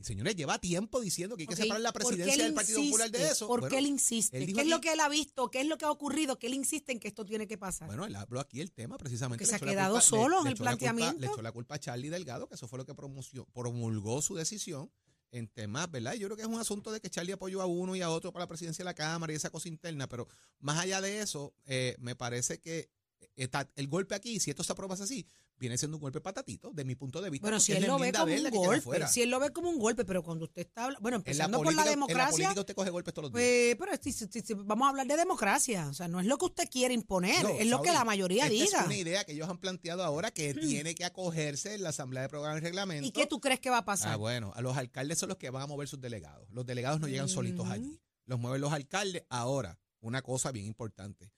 señores, 0.00 0.34
lleva 0.34 0.58
tiempo 0.58 1.00
diciendo 1.00 1.36
que 1.36 1.42
hay 1.42 1.46
que 1.46 1.54
Ok, 1.54 1.60
separar 1.60 1.80
la 1.82 1.92
¿por 1.92 2.00
qué 2.02 2.06
presidencia 2.08 2.44
del 2.44 2.54
Partido 2.54 2.80
Popular 2.82 3.10
de 3.10 3.28
eso. 3.28 3.46
¿Por 3.46 3.60
Bueno, 3.60 3.72
qué 3.72 3.78
él 3.78 3.86
insiste? 3.86 4.38
él 4.38 4.54
¿Qué 4.54 4.62
es 4.62 4.66
lo 4.66 4.80
que 4.80 4.92
él 4.92 5.00
ha 5.00 5.08
visto? 5.08 5.50
¿Qué 5.50 5.60
es 5.60 5.66
lo 5.66 5.76
que 5.78 5.84
ha 5.84 5.90
ocurrido? 5.90 6.38
¿Qué 6.38 6.46
él 6.46 6.54
insiste 6.54 6.90
en 6.92 6.98
que 7.00 7.08
esto 7.08 7.24
tiene 7.26 7.46
que 7.46 7.58
pasar? 7.58 7.86
Bueno, 7.86 8.06
él 8.06 8.16
habló 8.16 8.40
aquí 8.40 8.60
el 8.60 8.72
tema 8.72 8.96
precisamente. 8.98 9.44
Que 9.44 9.48
se 9.50 9.56
ha 9.56 9.60
quedado 9.60 9.92
culpa- 9.94 10.06
solo 10.06 10.40
en 10.40 10.46
el 10.48 10.54
culpa- 10.54 10.70
planteamiento. 10.70 11.20
le 11.20 11.26
echó 11.26 11.42
la 11.42 11.52
culpa 11.52 11.74
a 11.74 11.78
Charlie 11.78 12.08
Delgado, 12.08 12.48
que 12.48 12.54
eso 12.54 12.66
fue 12.66 12.78
lo 12.78 12.86
que 12.86 12.94
promoció, 12.94 13.44
promulgó 13.52 14.22
su 14.22 14.34
decisión 14.34 14.90
en 15.30 15.48
temas, 15.48 15.90
¿verdad? 15.90 16.12
Yo 16.14 16.26
creo 16.28 16.36
que 16.36 16.42
es 16.42 16.48
un 16.48 16.60
asunto 16.60 16.90
de 16.92 17.00
que 17.00 17.08
Charlie 17.08 17.32
apoyó 17.32 17.62
a 17.62 17.66
uno 17.66 17.96
y 17.96 18.02
a 18.02 18.10
otro 18.10 18.32
para 18.32 18.42
la 18.44 18.48
presidencia 18.48 18.82
de 18.82 18.86
la 18.86 18.94
Cámara 18.94 19.32
y 19.32 19.36
esa 19.36 19.48
cosa 19.48 19.66
interna, 19.68 20.06
pero 20.06 20.28
más 20.58 20.78
allá 20.78 21.00
de 21.00 21.20
eso, 21.20 21.54
eh, 21.64 21.96
me 21.98 22.14
parece 22.14 22.60
que 22.60 22.90
está, 23.36 23.68
el 23.76 23.88
golpe 23.88 24.14
aquí, 24.14 24.40
si 24.40 24.50
esto 24.50 24.62
se 24.64 24.72
aprueba 24.72 24.94
así, 24.94 25.26
viene 25.58 25.78
siendo 25.78 25.96
un 25.96 26.00
golpe 26.00 26.20
patatito, 26.20 26.70
de 26.72 26.84
mi 26.84 26.94
punto 26.96 27.20
de 27.22 27.30
vista. 27.30 27.44
bueno, 27.44 27.60
si 27.60 27.72
él 27.72 27.84
lo 27.86 27.98
ve 27.98 28.12
como 28.12 28.32
un 28.34 28.50
golpe, 28.50 29.06
si 29.08 29.22
él 29.22 29.30
lo 29.30 29.38
ve 29.40 29.50
como 29.52 29.70
un 29.70 29.78
golpe, 29.78 30.04
pero 30.04 30.22
cuando 30.22 30.44
usted 30.46 30.62
está 30.62 30.84
habla- 30.86 30.98
bueno, 31.00 31.16
la 31.18 31.20
empezando 31.20 31.58
por 31.58 31.66
la 31.66 31.70
en 31.72 31.76
la 31.76 31.84
democracia, 31.90 32.30
política 32.30 32.60
usted 32.60 32.74
coge 32.74 32.90
golpes 32.90 33.14
todos 33.14 33.30
los 33.30 33.32
días. 33.40 33.46
pues, 33.48 33.76
pero 33.78 34.02
si- 34.02 34.12
si- 34.12 34.26
si- 34.32 34.40
si 34.46 34.54
vamos 34.54 34.86
a 34.86 34.90
hablar 34.90 35.06
de 35.06 35.16
democracia, 35.16 35.88
o 35.88 35.94
sea, 35.94 36.08
no 36.08 36.18
es 36.20 36.26
lo 36.26 36.36
que 36.38 36.46
usted 36.46 36.68
quiere 36.68 36.94
imponer, 36.94 37.42
No, 37.44 37.48
es 37.50 37.66
lo 37.68 37.80
que 37.82 37.92
la 37.92 38.04
mayoría 38.04 38.44
esta 38.46 38.54
diga. 38.54 38.80
Es 38.80 38.86
una 38.86 38.96
idea 38.96 39.24
que 39.24 39.32
ellos 39.32 39.48
han 39.48 39.58
planteado 39.58 40.02
ahora 40.04 40.30
que 40.32 40.52
tiene 40.54 40.94
que 40.94 41.04
acogerse 41.04 41.74
en 41.74 41.82
la 41.82 41.90
Asamblea 41.90 42.22
de 42.22 42.28
Programa 42.28 42.56
y 42.58 42.60
Reglamento. 42.60 43.06
¿Y 43.06 43.12
qué 43.12 43.26
tú 43.26 43.40
crees 43.40 43.60
que 43.60 43.70
va 43.70 43.78
a 43.78 43.84
pasar? 43.84 44.12
Ah, 44.12 44.16
bueno, 44.16 44.52
a 44.56 44.60
los 44.62 44.76
alcaldes 44.76 45.18
son 45.18 45.28
los 45.28 45.38
que 45.38 45.50
van 45.50 45.62
a 45.62 45.66
mover 45.66 45.86
sus 45.86 46.00
delegados. 46.00 46.48
Los 46.50 46.66
delegados 46.66 46.98
no 47.00 47.06
llegan 47.08 47.28
solitos 47.28 47.66
Ujú. 47.66 47.72
allí. 47.72 48.00
Los 48.26 48.38
mueven 48.38 48.60
los 48.60 48.72
alcaldes. 48.72 49.24
Ahora, 49.28 49.78
una 50.00 50.22
cosa 50.22 50.50
bien 50.50 50.66
importante. 50.66 51.30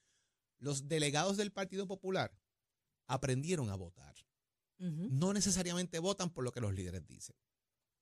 Los 0.65 0.89
delegados 0.89 1.37
del 1.37 1.53
Partido 1.53 1.87
Popular 1.87 2.35
aprendieron 3.07 3.69
a 3.69 3.75
votar. 3.75 4.15
No 4.79 5.35
necesariamente 5.35 5.99
votan 5.99 6.31
por 6.31 6.43
lo 6.43 6.53
que 6.53 6.61
los 6.63 6.73
líderes 6.73 7.07
dicen. 7.07 7.37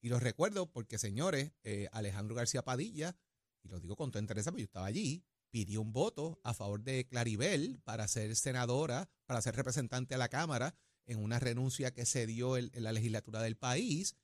Y 0.01 0.09
los 0.09 0.23
recuerdo 0.23 0.71
porque, 0.71 0.97
señores, 0.97 1.53
eh, 1.65 1.89
Alejandro 1.91 2.37
García 2.37 2.63
Padilla, 2.63 3.17
y 3.65 3.69
lo 3.69 3.81
digo 3.81 3.97
con 3.97 4.13
toda 4.13 4.23
interés 4.23 4.45
porque 4.45 4.63
yo 4.63 4.67
estaba 4.67 4.87
allí, 4.87 5.25
pidió 5.51 5.81
un 5.81 5.93
voto 5.93 6.41
a 6.45 6.55
favor 6.55 6.85
de 6.85 7.07
Claribel 7.09 7.81
para 7.83 8.07
ser 8.07 8.37
senadora, 8.37 9.11
para 9.27 9.43
ser 9.43 9.57
representante 9.57 10.15
a 10.15 10.19
la 10.19 10.29
Cámara 10.29 10.77
en 11.05 11.19
una 11.19 11.41
renuncia 11.41 11.93
que 11.93 12.07
se 12.07 12.29
dio 12.29 12.57
en, 12.57 12.71
en 12.75 12.85
la 12.85 12.93
legislatura 12.93 13.43
del 13.43 13.57
país 13.57 14.17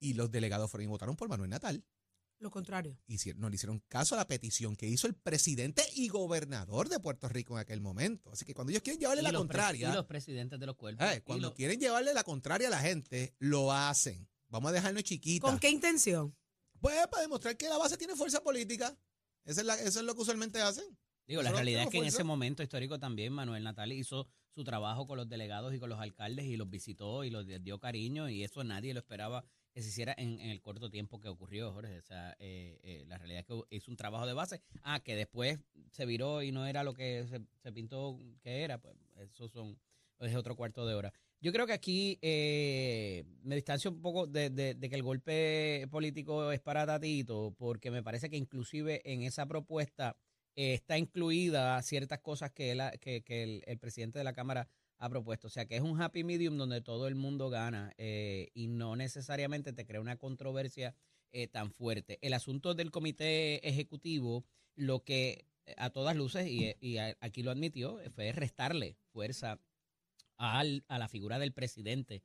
y 0.00 0.14
los 0.14 0.32
delegados 0.32 0.68
fueron 0.68 0.84
y 0.84 0.90
votaron 0.90 1.14
por 1.14 1.28
Manuel 1.28 1.50
Natal. 1.50 1.84
Lo 2.38 2.50
contrario. 2.50 2.98
Hicieron- 3.06 3.40
no 3.40 3.48
le 3.48 3.54
hicieron 3.56 3.80
caso 3.88 4.14
a 4.14 4.18
la 4.18 4.26
petición 4.26 4.76
que 4.76 4.86
hizo 4.86 5.06
el 5.06 5.14
presidente 5.14 5.82
y 5.94 6.08
gobernador 6.08 6.88
de 6.88 7.00
Puerto 7.00 7.28
Rico 7.28 7.54
en 7.54 7.60
aquel 7.60 7.80
momento. 7.80 8.30
Así 8.32 8.44
que 8.44 8.54
cuando 8.54 8.70
ellos 8.70 8.82
quieren 8.82 9.00
llevarle 9.00 9.22
Y 9.22 9.24
la 9.24 9.32
contraria... 9.32 9.90
Y 9.90 9.94
los 9.94 10.04
presidentes 10.06 10.58
de 10.60 10.66
los 10.66 10.76
cuerpos. 10.76 11.06
Eh, 11.10 11.22
cuando 11.22 11.48
los- 11.48 11.54
quieren 11.56 11.80
llevarle 11.80 12.12
la 12.12 12.24
contraria 12.24 12.68
a 12.68 12.70
la 12.70 12.80
gente, 12.80 13.34
lo 13.38 13.72
hacen. 13.72 14.28
Vamos 14.48 14.70
a 14.70 14.72
dejarnos 14.74 15.04
chiquita. 15.04 15.46
¿Con 15.46 15.58
qué 15.58 15.70
intención? 15.70 16.36
Pues 16.80 16.96
para 17.08 17.22
demostrar 17.22 17.56
que 17.56 17.68
la 17.68 17.78
base 17.78 17.96
tiene 17.96 18.14
fuerza 18.14 18.42
política. 18.42 18.96
Esa 19.44 19.60
es, 19.62 19.66
la- 19.66 19.80
eso 19.80 20.00
es 20.00 20.04
lo 20.04 20.14
que 20.14 20.22
usualmente 20.22 20.60
hacen. 20.60 20.84
Digo, 21.26 21.40
la 21.42 21.52
realidad 21.52 21.84
es 21.84 21.88
que 21.88 21.98
en 21.98 22.04
ese 22.04 22.22
momento 22.24 22.62
histórico 22.62 22.98
también 22.98 23.32
Manuel 23.32 23.64
Natal 23.64 23.90
hizo 23.92 24.28
su 24.50 24.62
trabajo 24.62 25.06
con 25.06 25.16
los 25.16 25.26
delegados 25.28 25.72
y 25.74 25.78
con 25.78 25.88
los 25.88 25.98
alcaldes 25.98 26.44
y 26.44 26.56
los 26.58 26.68
visitó 26.68 27.24
y 27.24 27.30
los 27.30 27.46
dio 27.62 27.78
cariño 27.80 28.28
y 28.28 28.44
eso 28.44 28.62
nadie 28.62 28.92
lo 28.92 29.00
esperaba 29.00 29.44
que 29.74 29.82
se 29.82 29.88
hiciera 29.88 30.14
en, 30.16 30.38
en 30.38 30.50
el 30.50 30.60
corto 30.60 30.88
tiempo 30.88 31.20
que 31.20 31.28
ocurrió, 31.28 31.72
Jorge. 31.72 31.98
O 31.98 32.02
sea, 32.02 32.36
eh, 32.38 32.78
eh, 32.84 33.04
la 33.08 33.18
realidad 33.18 33.40
es 33.40 33.46
que 33.46 33.76
hizo 33.76 33.90
un 33.90 33.96
trabajo 33.96 34.24
de 34.24 34.32
base. 34.32 34.62
Ah, 34.82 35.00
que 35.00 35.16
después 35.16 35.58
se 35.90 36.06
viró 36.06 36.42
y 36.42 36.52
no 36.52 36.64
era 36.64 36.84
lo 36.84 36.94
que 36.94 37.26
se, 37.26 37.72
pintó 37.72 38.16
que 38.40 38.62
era, 38.62 38.78
pues 38.78 38.94
eso 39.16 39.48
son, 39.48 39.76
es 40.20 40.36
otro 40.36 40.54
cuarto 40.54 40.86
de 40.86 40.94
hora. 40.94 41.12
Yo 41.40 41.52
creo 41.52 41.66
que 41.66 41.72
aquí 41.72 42.18
eh, 42.22 43.24
me 43.42 43.56
distancio 43.56 43.90
un 43.90 44.00
poco 44.00 44.28
de, 44.28 44.48
que 44.80 44.94
el 44.94 45.02
golpe 45.02 45.88
político 45.90 46.52
es 46.52 46.60
para 46.60 46.86
Tatito, 46.86 47.52
porque 47.58 47.90
me 47.90 48.02
parece 48.02 48.30
que 48.30 48.36
inclusive 48.36 49.02
en 49.04 49.22
esa 49.22 49.44
propuesta 49.46 50.16
eh, 50.54 50.74
está 50.74 50.96
incluida 50.96 51.82
ciertas 51.82 52.20
cosas 52.20 52.52
que, 52.52 52.70
él 52.70 53.62
el 53.66 53.78
presidente 53.78 54.20
de 54.20 54.24
la 54.24 54.34
Cámara 54.34 54.68
ha 55.04 55.10
propuesto. 55.10 55.48
O 55.48 55.50
sea, 55.50 55.66
que 55.66 55.76
es 55.76 55.82
un 55.82 56.00
happy 56.00 56.24
medium 56.24 56.56
donde 56.56 56.80
todo 56.80 57.08
el 57.08 57.14
mundo 57.14 57.50
gana 57.50 57.92
eh, 57.98 58.50
y 58.54 58.68
no 58.68 58.96
necesariamente 58.96 59.72
te 59.72 59.84
crea 59.84 60.00
una 60.00 60.16
controversia 60.16 60.94
eh, 61.32 61.46
tan 61.46 61.70
fuerte. 61.70 62.18
El 62.22 62.32
asunto 62.32 62.74
del 62.74 62.90
comité 62.90 63.66
ejecutivo, 63.68 64.46
lo 64.76 65.04
que 65.04 65.46
eh, 65.66 65.74
a 65.76 65.90
todas 65.90 66.16
luces, 66.16 66.48
y, 66.48 66.96
aquí 67.20 67.42
lo 67.42 67.50
admitió, 67.50 68.00
fue 68.14 68.32
restarle 68.32 68.96
fuerza 69.12 69.60
al- 70.38 70.84
a 70.88 70.98
la 70.98 71.08
figura 71.08 71.38
del 71.38 71.52
presidente, 71.52 72.22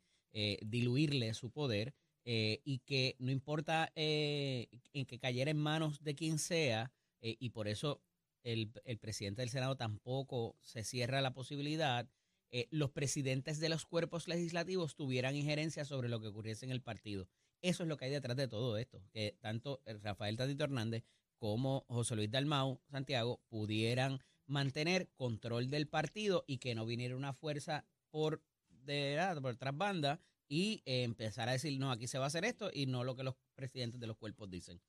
diluirle 0.62 1.34
su 1.34 1.50
poder 1.50 1.96
y 2.24 2.80
que 2.86 3.16
no 3.18 3.32
importa 3.32 3.92
en 3.96 5.06
que 5.08 5.18
cayera 5.20 5.50
en 5.50 5.58
manos 5.58 6.04
de 6.04 6.14
quien 6.14 6.38
sea, 6.38 6.92
y 7.20 7.50
por 7.50 7.68
eso 7.68 8.04
el, 8.44 8.72
el 8.86 9.00
presidente 9.00 9.42
del 9.42 9.50
Senado 9.50 9.76
tampoco 9.76 10.56
se 10.62 10.84
cierra 10.84 11.22
la 11.22 11.34
posibilidad, 11.34 12.08
eh, 12.52 12.68
los 12.72 12.92
presidentes 12.92 13.60
de 13.60 13.70
los 13.70 13.86
cuerpos 13.86 14.28
legislativos 14.28 14.96
tuvieran 14.96 15.36
injerencia 15.36 15.86
sobre 15.86 16.10
lo 16.10 16.20
que 16.20 16.28
ocurriese 16.28 16.66
en 16.66 16.72
el 16.72 16.82
partido. 16.82 17.28
Eso 17.62 17.84
es 17.84 17.90
lo 17.90 17.98
que 17.98 18.06
hay 18.06 18.12
detrás 18.12 18.38
de 18.38 18.48
todo 18.48 18.78
esto, 18.78 19.04
que 19.12 19.38
tanto 19.40 19.82
Rafael 19.86 20.38
Tatito 20.38 20.64
Hernández 20.64 21.04
como 21.38 21.86
José 21.88 22.16
Luis 22.16 22.32
Dalmau 22.32 22.82
Santiago 22.90 23.42
pudieran 23.50 24.20
mantener 24.46 25.10
control 25.16 25.70
del 25.70 25.88
partido 25.88 26.44
y 26.48 26.58
que 26.58 26.76
no 26.76 26.86
viniera 26.86 27.16
una 27.16 27.34
fuerza 27.34 27.86
por 28.10 28.44
de 28.70 29.20
por 29.42 29.54
otras 29.54 29.78
bandas 29.78 30.20
y 30.48 30.82
eh, 30.86 31.04
empezar 31.04 31.48
a 31.48 31.54
decir, 31.54 31.80
no, 31.80 31.92
aquí 31.92 32.08
se 32.08 32.18
va 32.18 32.26
a 32.26 32.28
hacer 32.28 32.44
esto 32.44 32.72
y 32.74 32.88
no 32.88 33.04
lo 33.04 33.16
que 33.16 33.24
los 33.24 33.36
presidentes 33.54 34.00
de 34.00 34.08
los 34.08 34.18
cuerpos 34.18 34.50
dicen. 34.50 34.82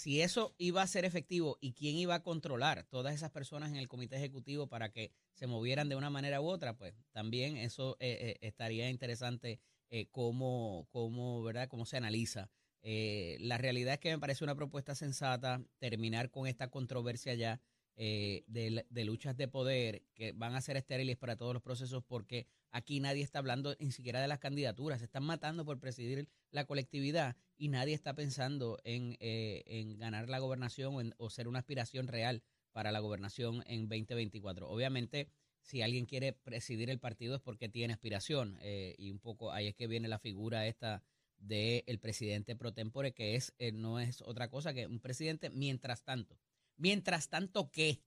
Si 0.00 0.22
eso 0.22 0.54
iba 0.56 0.80
a 0.80 0.86
ser 0.86 1.04
efectivo 1.04 1.58
y 1.60 1.74
quién 1.74 1.96
iba 1.96 2.14
a 2.14 2.22
controlar 2.22 2.84
todas 2.88 3.14
esas 3.14 3.30
personas 3.32 3.68
en 3.68 3.76
el 3.76 3.86
comité 3.86 4.16
ejecutivo 4.16 4.66
para 4.66 4.90
que 4.92 5.12
se 5.34 5.46
movieran 5.46 5.90
de 5.90 5.96
una 5.96 6.08
manera 6.08 6.40
u 6.40 6.46
otra, 6.46 6.78
pues 6.78 6.94
también 7.12 7.58
eso 7.58 7.98
eh, 8.00 8.38
eh, 8.40 8.46
estaría 8.48 8.88
interesante 8.88 9.60
eh, 9.90 10.06
cómo, 10.10 10.88
cómo, 10.90 11.42
¿verdad? 11.42 11.68
cómo 11.68 11.84
se 11.84 11.98
analiza 11.98 12.48
Eh, 12.82 13.36
la 13.40 13.58
realidad 13.58 13.92
es 13.92 14.00
que 14.00 14.10
me 14.10 14.18
parece 14.18 14.42
una 14.42 14.54
propuesta 14.54 14.94
sensata 14.94 15.62
terminar 15.78 16.30
con 16.30 16.46
esta 16.46 16.70
controversia 16.70 17.34
ya 17.34 17.60
eh, 17.96 18.44
de, 18.46 18.86
de 18.88 19.04
luchas 19.04 19.36
de 19.36 19.48
poder 19.48 20.02
que 20.14 20.32
van 20.32 20.54
a 20.54 20.60
ser 20.60 20.76
estériles 20.76 21.16
para 21.16 21.36
todos 21.36 21.52
los 21.52 21.62
procesos 21.62 22.02
porque 22.04 22.46
aquí 22.70 23.00
nadie 23.00 23.22
está 23.22 23.38
hablando 23.40 23.76
ni 23.78 23.90
siquiera 23.92 24.20
de 24.20 24.28
las 24.28 24.38
candidaturas, 24.38 25.00
se 25.00 25.04
están 25.06 25.24
matando 25.24 25.64
por 25.64 25.80
presidir 25.80 26.28
la 26.50 26.64
colectividad 26.64 27.36
y 27.56 27.68
nadie 27.68 27.94
está 27.94 28.14
pensando 28.14 28.78
en, 28.84 29.16
eh, 29.20 29.62
en 29.66 29.98
ganar 29.98 30.28
la 30.28 30.38
gobernación 30.38 30.94
o, 30.94 31.00
en- 31.00 31.14
ser 31.30 31.48
una 31.48 31.58
aspiración 31.58 32.08
real 32.08 32.42
para 32.72 32.92
la 32.92 33.00
gobernación 33.00 33.62
en 33.66 33.88
2024. 33.88 34.68
Obviamente, 34.68 35.28
si 35.60 35.82
alguien 35.82 36.06
quiere 36.06 36.32
presidir 36.32 36.88
el 36.90 36.98
partido 37.00 37.34
es 37.34 37.40
porque 37.42 37.68
tiene 37.68 37.92
aspiración 37.92 38.58
eh, 38.62 38.94
y 38.98 39.10
un 39.10 39.18
poco 39.18 39.52
ahí 39.52 39.66
es 39.66 39.74
que 39.74 39.86
viene 39.88 40.08
la 40.08 40.18
figura 40.18 40.66
esta 40.66 41.02
del 41.38 41.98
presidente 42.00 42.54
pro 42.56 42.72
tempore, 42.72 43.12
que 43.12 43.34
es 43.34 43.54
eh, 43.58 43.72
no 43.72 43.98
es 43.98 44.22
otra 44.22 44.48
cosa 44.48 44.72
que 44.74 44.86
un 44.86 45.00
presidente 45.00 45.50
mientras 45.50 46.04
tanto. 46.04 46.38
Mientras 46.80 47.28
tanto, 47.28 47.70
¿qué? 47.70 48.02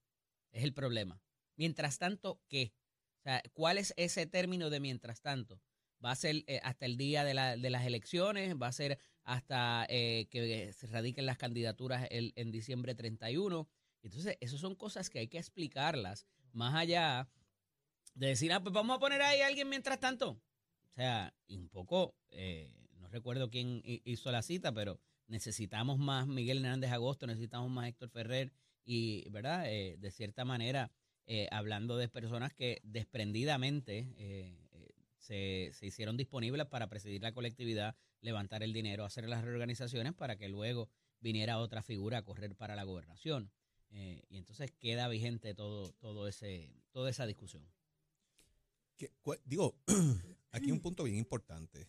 Es 0.51 0.63
el 0.63 0.73
problema. 0.73 1.21
Mientras 1.55 1.99
tanto, 1.99 2.41
¿qué? 2.47 2.73
O 3.19 3.21
sea, 3.21 3.43
¿cuál 3.53 3.77
es 3.77 3.93
ese 3.97 4.25
término 4.25 4.71
de 4.71 4.79
mientras 4.79 5.21
tanto? 5.21 5.61
¿Va 6.03 6.09
a 6.09 6.15
ser 6.15 6.43
eh, 6.47 6.59
hasta 6.63 6.87
el 6.87 6.97
día 6.97 7.23
de, 7.23 7.35
la- 7.35 7.55
de 7.55 7.69
las 7.69 7.85
elecciones? 7.85 8.55
¿Va 8.59 8.67
a 8.67 8.71
ser 8.71 8.97
hasta 9.23 9.85
eh, 9.89 10.27
que 10.31 10.73
se 10.73 10.87
radiquen 10.87 11.27
las 11.27 11.37
candidaturas 11.37 12.07
en 12.09 12.51
diciembre 12.51 12.95
31? 12.95 13.69
Entonces, 14.01 14.37
esas 14.41 14.59
son 14.59 14.73
cosas 14.75 15.11
que 15.11 15.19
hay 15.19 15.27
que 15.27 15.37
explicarlas 15.37 16.25
más 16.51 16.73
allá 16.73 17.29
de 18.15 18.27
decir, 18.27 18.51
ah, 18.53 18.61
pues 18.61 18.73
vamos 18.73 18.97
a 18.97 18.99
poner 18.99 19.21
ahí 19.21 19.41
a 19.41 19.47
alguien 19.47 19.69
mientras 19.69 19.99
tanto. 19.99 20.31
O 20.89 20.93
sea, 20.95 21.33
y 21.47 21.57
un 21.57 21.69
poco, 21.69 22.15
eh, 22.31 22.73
no 22.95 23.07
recuerdo 23.07 23.49
quién 23.51 23.81
hi- 23.85 24.01
hizo 24.03 24.31
la 24.31 24.41
cita, 24.41 24.73
pero 24.73 24.99
necesitamos 25.27 25.99
más 25.99 26.27
Miguel 26.27 26.57
Hernández 26.57 26.91
Agosto, 26.91 27.27
necesitamos 27.27 27.69
más 27.69 27.87
Héctor 27.87 28.09
Ferrer 28.09 28.51
y, 28.85 29.27
¿verdad? 29.29 29.71
Eh, 29.71 29.97
de 29.99 30.11
cierta 30.11 30.45
manera, 30.45 30.91
eh, 31.25 31.47
hablando 31.51 31.97
de 31.97 32.09
personas 32.09 32.53
que 32.53 32.81
desprendidamente 32.83 34.13
eh, 34.17 34.91
se, 35.17 35.71
se 35.73 35.85
hicieron 35.85 36.17
disponibles 36.17 36.67
para 36.67 36.87
presidir 36.87 37.21
la 37.21 37.31
colectividad, 37.31 37.95
levantar 38.21 38.63
el 38.63 38.73
dinero, 38.73 39.05
hacer 39.05 39.27
las 39.29 39.43
reorganizaciones 39.43 40.13
para 40.13 40.37
que 40.37 40.49
luego 40.49 40.89
viniera 41.21 41.59
otra 41.59 41.81
figura 41.81 42.19
a 42.19 42.23
correr 42.23 42.55
para 42.55 42.75
la 42.75 42.83
gobernación. 42.83 43.51
Y 44.27 44.37
entonces 44.37 44.71
queda 44.71 45.07
vigente 45.07 45.53
todo, 45.53 45.93
todo 45.93 46.27
ese, 46.27 46.73
toda 46.91 47.11
esa 47.11 47.27
discusión. 47.27 47.63
Digo, 49.45 49.75
aquí 50.51 50.71
un 50.71 50.79
punto 50.79 51.03
bien 51.03 51.17
importante, 51.17 51.87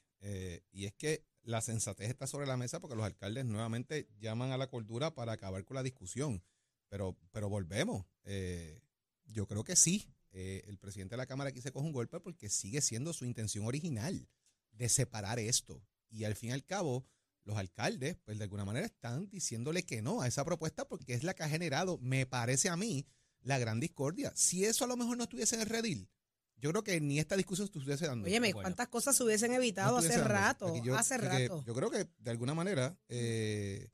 y 0.70 0.84
es 0.84 0.92
que 0.92 1.24
la 1.44 1.60
sensatez 1.60 2.08
está 2.08 2.26
sobre 2.26 2.46
la 2.46 2.56
mesa 2.56 2.80
porque 2.80 2.96
los 2.96 3.04
alcaldes 3.04 3.44
nuevamente 3.44 4.08
llaman 4.18 4.52
a 4.52 4.56
la 4.56 4.68
cordura 4.68 5.14
para 5.14 5.32
acabar 5.32 5.64
con 5.64 5.76
la 5.76 5.82
discusión. 5.82 6.42
Pero, 6.88 7.16
pero 7.32 7.48
volvemos. 7.48 8.06
eh, 8.24 8.80
yo 9.26 9.46
creo 9.46 9.64
que 9.64 9.76
sí. 9.76 10.12
eh, 10.32 10.64
el 10.66 10.78
presidente 10.78 11.14
de 11.14 11.18
la 11.18 11.26
Cámara 11.26 11.50
aquí 11.50 11.60
se 11.60 11.72
coge 11.72 11.86
un 11.86 11.92
golpe 11.92 12.20
porque 12.20 12.48
sigue 12.48 12.80
siendo 12.80 13.12
su 13.12 13.24
intención 13.24 13.64
original 13.66 14.28
de 14.72 14.88
separar 14.88 15.38
esto. 15.38 15.82
Y 16.10 16.24
al 16.24 16.34
fin 16.34 16.50
y 16.50 16.52
al 16.52 16.64
cabo, 16.64 17.06
los 17.44 17.56
alcaldes, 17.56 18.16
pues 18.24 18.38
de 18.38 18.44
alguna 18.44 18.64
manera 18.64 18.86
están 18.86 19.28
diciéndole 19.28 19.84
que 19.84 20.02
no 20.02 20.20
a 20.22 20.28
esa 20.28 20.44
propuesta 20.44 20.86
porque 20.88 21.14
es 21.14 21.22
la 21.22 21.34
que 21.34 21.42
ha 21.44 21.48
generado, 21.48 21.98
me 21.98 22.26
parece 22.26 22.68
a 22.68 22.76
mí, 22.76 23.06
la 23.42 23.58
gran 23.58 23.80
discordia. 23.80 24.32
Si 24.34 24.64
eso 24.64 24.84
a 24.84 24.88
lo 24.88 24.96
mejor 24.96 25.16
no 25.16 25.24
estuviese 25.24 25.54
en 25.56 25.62
el 25.62 25.68
redil, 25.68 26.08
yo 26.56 26.70
creo 26.70 26.82
que 26.84 27.00
ni 27.00 27.18
esta 27.18 27.36
discusión 27.36 27.66
se 27.68 27.78
estuviese 27.78 28.06
dando. 28.06 28.28
Bueno. 28.28 28.52
¿cuántas 28.52 28.88
cosas 28.88 29.16
se 29.16 29.22
hubiesen 29.24 29.50
No 29.50 29.56
evitado 29.58 29.96
hace 29.98 30.16
rato? 30.18 30.74
Yo- 30.82 30.96
hace 30.96 31.18
rato. 31.18 31.62
Yo 31.66 31.74
creo 31.74 31.90
que 31.90 32.08
de 32.18 32.30
alguna 32.30 32.54
manera 32.54 32.96
eh, 33.08 33.88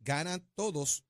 ganan 0.00 0.44
todos, 0.54 1.04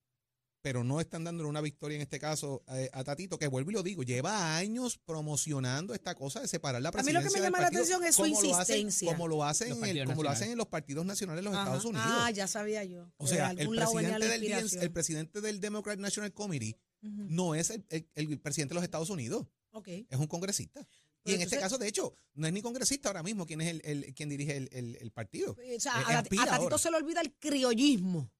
pero 0.62 0.84
no 0.84 1.00
están 1.00 1.24
dándole 1.24 1.48
una 1.48 1.62
victoria 1.62 1.96
en 1.96 2.02
este 2.02 2.18
caso 2.18 2.62
eh, 2.68 2.90
a 2.92 3.02
Tatito, 3.02 3.38
que 3.38 3.46
vuelvo 3.46 3.70
y 3.70 3.74
lo 3.74 3.82
digo, 3.82 4.02
lleva 4.02 4.56
años 4.58 4.98
promocionando 4.98 5.94
esta 5.94 6.14
cosa 6.14 6.40
de 6.40 6.48
separar 6.48 6.82
la 6.82 6.90
A 6.90 6.92
mí 7.02 7.12
lo 7.12 7.20
presidencia 7.20 7.30
que 7.30 7.40
me 7.40 7.46
llama 7.46 7.60
la 7.60 7.66
atención 7.68 8.04
es 8.04 8.14
su 8.14 8.22
como 8.22 8.42
lo 8.42 8.56
hacen- 8.56 8.80
insistencia. 8.80 9.08
como 9.10 9.28
lo 9.28 9.44
hacen, 9.44 9.68
Los 9.70 9.78
en 9.88 9.96
el- 9.96 10.04
como 10.06 10.22
lo 10.22 10.28
hacen 10.28 10.50
en 10.50 10.58
los 10.58 10.66
partidos 10.66 11.06
nacionales 11.06 11.38
de 11.42 11.44
los 11.44 11.54
Ajá. 11.54 11.62
Estados 11.62 11.84
Unidos. 11.86 12.06
Ah, 12.10 12.30
ya 12.30 12.46
sabía 12.46 12.84
yo. 12.84 13.10
O 13.16 13.26
sea, 13.26 13.52
el 13.52 13.68
presidente, 13.70 14.28
del, 14.28 14.82
el 14.82 14.92
presidente 14.92 15.40
del 15.40 15.60
Democrat 15.60 15.98
National 15.98 16.32
Committee 16.34 16.76
no 17.00 17.54
es 17.54 17.70
el, 17.70 17.86
el- 17.88 18.06
el 18.14 18.38
presidente 18.40 18.72
de 18.72 18.74
los 18.74 18.84
Estados 18.84 19.08
Unidos, 19.08 19.46
Ok. 19.72 19.88
es 19.88 20.18
un 20.18 20.26
congresista. 20.26 20.80
Y 20.80 20.84
Pero 21.24 21.36
en 21.36 21.42
este 21.42 21.56
entonces- 21.56 21.60
caso, 21.60 21.78
de 21.78 21.88
hecho, 21.88 22.14
no 22.34 22.46
es 22.46 22.52
ni 22.52 22.62
congresista 22.62 23.08
ahora 23.10 23.22
mismo 23.22 23.44
quien 23.46 23.60
es 23.60 23.68
el, 23.68 23.82
el- 23.84 24.14
quien 24.14 24.28
dirige 24.30 24.56
el, 24.56 24.68
el- 24.72 24.96
el 25.00 25.10
partido. 25.10 25.52
O 25.52 25.80
sea, 25.80 25.92
Eh, 26.00 26.04
a, 26.06 26.16
a 26.16 26.18
aspira 26.20 26.44
Tatito 26.46 26.62
ahora. 26.64 26.78
se 26.78 26.90
le 26.90 26.96
olvida 26.96 27.20
el 27.20 27.32
criollismo. 27.34 28.30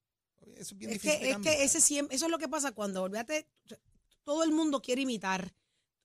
Eso 0.55 0.73
es 0.73 0.77
bien 0.77 0.91
Es 0.91 1.01
difícil 1.01 1.19
que, 1.19 1.29
es 1.31 1.37
que 1.37 1.63
ese 1.63 1.79
siempre, 1.81 2.15
eso 2.15 2.25
es 2.25 2.31
lo 2.31 2.39
que 2.39 2.49
pasa 2.49 2.71
cuando, 2.71 3.03
olvídate, 3.03 3.47
todo 4.23 4.43
el 4.43 4.51
mundo 4.51 4.81
quiere 4.81 5.01
imitar. 5.03 5.53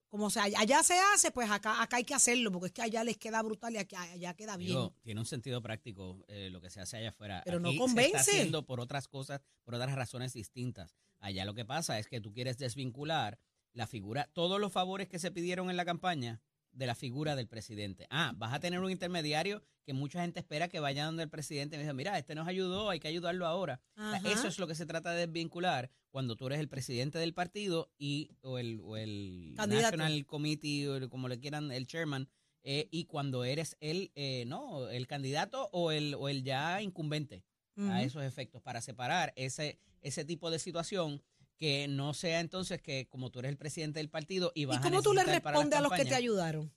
Como 0.09 0.31
sea, 0.31 0.45
allá 0.45 0.83
se 0.83 0.95
hace, 1.15 1.31
pues 1.33 1.51
acá, 1.51 1.83
acá 1.83 1.97
hay 1.97 2.05
que 2.05 2.15
hacerlo, 2.15 2.53
porque 2.53 2.67
es 2.69 2.73
que 2.73 2.81
allá 2.83 3.03
les 3.03 3.17
queda 3.19 3.43
brutal 3.43 3.75
y 3.75 3.79
aquí, 3.79 3.97
allá 3.97 4.35
queda 4.35 4.57
bien. 4.57 4.69
Digo, 4.71 4.95
tiene 5.03 5.21
un 5.21 5.27
sentido 5.27 5.61
práctico 5.61 6.25
eh, 6.29 6.49
lo 6.51 6.61
que 6.61 6.71
se 6.71 6.81
hace 6.81 6.99
allá 6.99 7.09
afuera. 7.09 7.43
Pero 7.45 7.59
no 7.59 7.69
Aquí 7.69 7.77
Se 7.77 7.81
convence. 7.81 8.07
está 8.19 8.21
haciendo 8.31 8.65
por 8.65 8.81
otras 8.81 9.09
cosas, 9.09 9.41
por 9.65 9.75
otras 9.75 9.93
razones 9.95 10.33
distintas. 10.33 10.95
Allá 11.19 11.45
lo 11.45 11.55
que 11.55 11.65
pasa 11.65 11.99
es 11.99 12.07
que 12.07 12.21
tú 12.21 12.33
quieres 12.33 12.57
desvincular 12.57 13.39
la 13.77 13.87
figura, 13.87 14.29
todos 14.33 14.59
los 14.59 14.73
favores 14.73 15.07
que 15.09 15.19
se 15.19 15.31
pidieron 15.31 15.69
en 15.71 15.77
la 15.77 15.85
campaña 15.85 16.41
de 16.73 16.87
la 16.87 16.95
figura 16.95 17.37
del 17.37 17.47
presidente. 17.47 18.07
Ah, 18.11 18.33
vas 18.37 18.53
a 18.55 18.61
tener 18.61 18.81
un 18.81 18.91
intermediario 18.91 19.63
que 19.85 19.93
mucha 19.93 20.21
gente 20.23 20.41
espera 20.41 20.69
que 20.69 20.81
vaya 20.81 21.05
donde 21.05 21.23
el 21.23 21.29
presidente 21.31 21.77
y 21.77 21.79
me 21.79 21.85
dice, 21.85 21.95
mira, 21.95 22.19
este 22.19 22.35
nos 22.35 22.49
ayudó, 22.49 22.91
hay 22.91 23.01
que 23.01 23.09
ayudarlo 23.09 23.47
ahora. 23.47 23.81
O 23.97 24.01
sea, 24.11 24.17
Ajá. 24.17 24.33
eso 24.33 24.49
es 24.49 24.59
lo 24.59 24.67
que 24.67 24.75
se 24.75 24.85
trata 24.87 25.13
de 25.13 25.27
desvincular 25.27 25.91
cuando 26.11 26.37
tú 26.37 26.47
eres 26.47 26.59
el 26.59 26.69
presidente 26.69 27.19
del 27.19 27.35
partido 27.35 27.91
y 27.99 28.31
o 28.43 28.59
el, 28.59 28.81
o 28.83 28.97
el 28.97 29.53
Candidato. 29.57 29.97
National 29.97 30.27
Committee, 30.27 30.89
o 30.89 30.97
el- 30.97 31.09
como 31.09 31.29
le 31.29 31.39
quieran, 31.39 31.71
el 31.71 31.87
chairman, 31.87 32.29
eh, 32.63 32.89
y 32.91 33.05
cuando 33.05 33.45
eres 33.45 33.77
el, 33.81 34.11
eh, 34.15 34.45
no, 34.47 34.89
el 34.89 35.07
candidato 35.07 35.69
o 35.73 35.93
el, 35.93 36.15
o 36.15 36.29
el 36.29 36.43
ya 36.43 36.81
incumbente 36.83 37.45
a 37.79 38.03
esos 38.03 38.23
efectos, 38.23 38.63
para 38.63 38.81
separar 38.81 39.35
ese, 39.37 39.79
ese 40.01 40.25
tipo 40.25 40.51
de 40.51 40.59
situación 40.59 41.23
que 41.59 41.89
no 41.89 42.13
sea 42.15 42.41
entonces 42.41 42.81
que 42.83 43.09
como 43.09 43.31
tú 43.31 43.39
eres 43.41 43.51
el 43.51 43.57
presidente 43.59 43.99
del 43.99 44.11
partido 44.11 44.53
y 44.55 44.65
vas 44.67 44.77
¿Y 44.77 44.79
a 44.81 44.83
cómo 44.83 45.03
tú 45.03 45.13
le 45.15 45.25
respondes 45.25 45.79
a 45.79 45.83
los 45.83 45.93
que 45.93 46.05
te 46.05 46.15
ayudaron? 46.15 46.73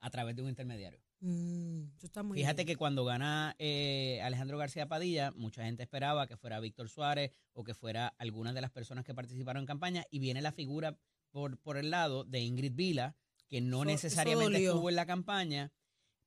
A 0.00 0.10
través 0.10 0.34
de 0.36 0.42
un 0.42 0.48
intermediario. 0.48 1.00
Mm, 1.20 1.82
está 2.02 2.22
muy 2.22 2.38
Fíjate 2.38 2.64
bien. 2.64 2.66
que 2.68 2.76
cuando 2.76 3.04
gana 3.04 3.54
eh, 3.58 4.20
Alejandro 4.22 4.56
García 4.56 4.88
Padilla, 4.88 5.30
mucha 5.32 5.64
gente 5.64 5.82
esperaba 5.82 6.26
que 6.26 6.36
fuera 6.38 6.58
Víctor 6.60 6.88
Suárez 6.88 7.32
o 7.52 7.64
que 7.64 7.74
fuera 7.74 8.08
alguna 8.18 8.54
de 8.54 8.62
las 8.62 8.70
personas 8.70 9.04
que 9.04 9.14
participaron 9.14 9.62
en 9.62 9.66
campaña 9.66 10.04
y 10.10 10.18
viene 10.18 10.40
la 10.40 10.52
figura 10.52 10.98
por, 11.30 11.58
por 11.58 11.76
el 11.76 11.90
lado 11.90 12.24
de 12.24 12.40
Ingrid 12.40 12.74
Vila, 12.74 13.14
que 13.48 13.60
no 13.60 13.78
Eso- 13.82 13.90
necesariamente 13.90 14.64
estuvo 14.64 14.88
en 14.88 14.96
la 14.96 15.04
campaña, 15.06 15.70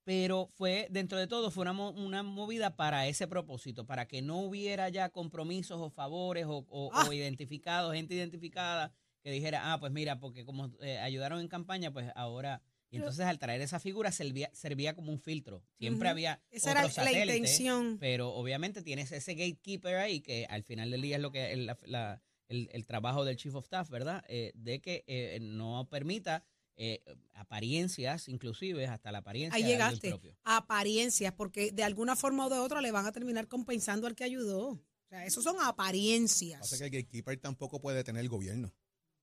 pero 0.04 0.50
fue, 0.54 0.88
dentro 0.92 1.18
de 1.18 1.28
todo, 1.28 1.50
fue 1.52 1.62
una, 1.64 1.72
una 1.90 2.24
movida 2.24 2.76
para 2.76 3.08
ese 3.08 3.28
propósito, 3.28 3.86
para 3.86 4.08
que 4.08 4.22
no 4.22 4.40
hubiera 4.40 4.90
ya 4.90 5.10
compromisos 5.10 5.80
o 5.82 5.90
favores 5.90 6.46
o, 6.48 6.66
o- 6.70 6.90
Ah. 6.94 7.06
o 7.08 7.14
identificados, 7.14 7.94
gente 7.94 8.14
identificada 8.16 8.92
que 9.24 9.32
dijera, 9.32 9.72
ah, 9.72 9.80
pues 9.80 9.92
mira, 9.94 10.20
porque 10.20 10.44
como 10.44 10.70
eh, 10.82 10.98
ayudaron 11.00 11.40
en 11.40 11.48
campaña, 11.48 11.92
pues 11.92 12.12
ahora... 12.16 12.62
Y 12.90 12.98
entonces 12.98 13.26
al 13.26 13.40
traer 13.40 13.60
esa 13.62 13.80
figura 13.80 14.12
servía, 14.12 14.52
servía 14.54 14.94
como 14.94 15.12
un 15.12 15.18
filtro. 15.18 15.64
Siempre 15.80 16.10
había 16.10 16.44
Esa 16.52 16.72
era 16.74 16.86
otro 16.86 17.04
la 17.04 17.12
intención. 17.12 17.98
pero 18.00 18.32
obviamente 18.36 18.84
tienes 18.84 19.12
ese 19.12 19.34
gatekeeper 19.34 19.96
ahí 19.96 20.22
que 20.22 20.46
al 20.48 20.62
final 20.62 20.92
del 20.92 21.02
día 21.02 21.16
es 21.16 21.22
lo 21.24 21.32
que 21.32 21.54
el, 21.54 21.66
la- 21.66 21.80
la- 21.86 22.22
el- 22.50 22.70
el 22.72 22.86
trabajo 22.86 23.26
del 23.26 23.36
chief 23.36 23.56
of 23.56 23.64
staff, 23.64 23.90
¿verdad? 23.90 24.24
Eh, 24.28 24.52
de 24.54 24.80
que 24.80 25.04
eh, 25.08 25.40
no 25.42 25.88
permita 25.90 26.44
eh, 26.76 27.04
apariencias, 27.34 28.28
inclusive 28.28 28.88
hasta 28.88 29.12
la 29.12 29.20
apariencia 29.20 29.56
Ahí 29.56 29.64
llegaste. 29.64 30.10
propio. 30.10 30.36
Apariencias, 30.44 31.34
porque 31.34 31.72
de 31.72 31.84
alguna 31.84 32.16
forma 32.16 32.48
o 32.48 32.50
de 32.50 32.60
otra 32.60 32.82
le 32.82 32.92
van 32.92 33.06
a 33.06 33.12
terminar 33.12 33.48
compensando 33.48 34.08
al 34.08 34.16
que 34.16 34.24
ayudó. 34.24 34.70
O 34.70 35.10
sea, 35.10 35.26
eso 35.26 35.42
son 35.42 35.58
apariencias. 35.62 36.60
Pasa 36.60 36.78
que 36.78 36.86
el 36.86 36.92
gatekeeper 36.92 37.38
tampoco 37.40 37.80
puede 37.80 38.04
tener 38.04 38.22
el 38.22 38.30
gobierno. 38.30 38.74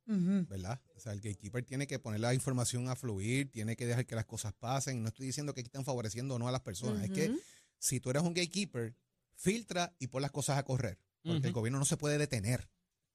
¿verdad? 0.07 0.80
O 0.97 1.00
sea, 1.00 1.12
el 1.12 1.21
gatekeeper 1.21 1.64
tiene 1.64 1.87
que 1.87 1.99
poner 2.00 2.21
la 2.21 2.35
información 2.35 2.88
a 2.88 2.97
fluir, 2.97 3.50
tiene 3.50 3.76
que 3.76 3.87
dejar 3.87 4.07
que 4.07 4.16
las 4.16 4.26
cosas 4.26 4.52
pasen. 4.52 5.02
No 5.02 5.09
estoy 5.09 5.26
diciendo 5.26 5.54
que 5.54 5.61
aquí 5.61 5.69
están 5.69 5.85
favoreciendo 5.85 6.35
o 6.35 6.38
no 6.38 6.49
a 6.49 6.52
las 6.52 6.62
personas. 6.62 7.04
Es 7.04 7.11
que 7.11 7.33
si 7.78 8.00
tú 8.00 8.11
eres 8.11 8.23
un 8.23 8.35
gatekeeper, 8.35 8.97
filtra 9.35 9.95
y 9.99 10.09
pon 10.09 10.23
las 10.23 10.33
cosas 10.33 10.59
a 10.59 10.64
correr. 10.64 10.99
Porque 11.23 11.49
el 11.49 11.52
gobierno 11.52 11.78
no 11.78 11.85
se 11.85 11.97
puede 11.97 12.19
detener. 12.19 12.69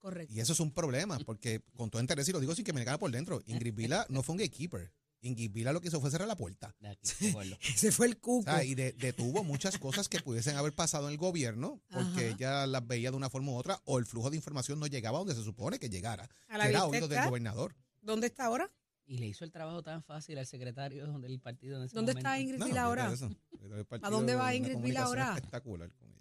Correcto. 0.06 0.32
Y 0.36 0.40
eso 0.40 0.54
es 0.54 0.60
un 0.60 0.72
problema, 0.72 1.18
porque 1.26 1.62
con 1.76 1.90
todo 1.90 2.00
interés, 2.00 2.30
y 2.30 2.32
lo 2.32 2.40
digo 2.40 2.54
sin 2.54 2.64
que 2.64 2.74
me 2.74 2.86
caiga 2.86 3.00
por 3.00 3.10
dentro, 3.10 3.42
Ingrid 3.48 3.74
Vila 3.74 4.06
no 4.10 4.22
fue 4.22 4.34
un 4.34 4.38
gatekeeper. 4.38 4.92
Ingrid 5.22 5.50
Vila 5.52 5.74
lo 5.74 5.82
que 5.82 5.88
hizo 5.88 6.00
fue 6.00 6.12
cerrar 6.12 6.28
la 6.28 6.36
puerta. 6.36 6.76
Ese 7.02 7.92
fue 7.92 8.06
el 8.06 8.14
O 8.14 8.20
cuco. 8.22 8.44
sea, 8.52 8.64
y 8.64 8.76
de- 8.76 8.92
detuvo 8.94 9.44
muchas 9.44 9.80
cosas 9.80 10.08
que 10.08 10.20
pudiesen 10.20 10.58
haber 10.58 10.74
pasado 10.74 11.08
en 11.08 11.14
el 11.14 11.18
gobierno, 11.18 11.82
porque 11.90 12.28
Ajá. 12.28 12.36
ella 12.36 12.68
las 12.68 12.86
veía 12.86 13.10
de 13.10 13.18
una 13.18 13.32
forma 13.32 13.52
u 13.52 13.56
otra, 13.56 13.82
o 13.86 13.98
el 13.98 14.06
flujo 14.06 14.30
de 14.30 14.36
información 14.36 14.80
no 14.80 14.86
llegaba 14.86 15.18
donde 15.18 15.34
se 15.34 15.44
supone 15.44 15.80
que 15.80 15.90
llegara, 15.90 16.30
A 16.50 16.60
la 16.60 16.66
que 16.66 16.70
era 16.70 16.80
vista 16.82 16.88
oído 16.92 17.08
del 17.08 17.18
está. 17.18 17.28
gobernador. 17.30 17.76
¿Dónde 18.04 18.28
está 18.28 18.46
ahora? 18.46 18.72
Y 19.08 19.18
le 19.18 19.26
hizo 19.26 19.44
el 19.44 19.52
trabajo 19.52 19.82
tan 19.82 20.04
fácil 20.04 20.38
al 20.38 20.46
secretario 20.46 21.08
del 21.20 21.40
partido 21.40 21.78
en 21.78 21.86
ese 21.86 21.96
¿Dónde 21.96 22.14
momento. 22.14 22.30
está 22.30 22.40
Ingrid 22.40 22.60
No, 22.60 22.66
Vila 22.68 22.84
ahora? 22.84 23.12
¿A 24.04 24.10
dónde 24.12 24.36
va 24.36 24.54
Ingrid 24.54 24.78
Vila 24.78 25.04
ahora? 25.04 25.34
Espectacular 25.36 25.92
con. 25.94 26.15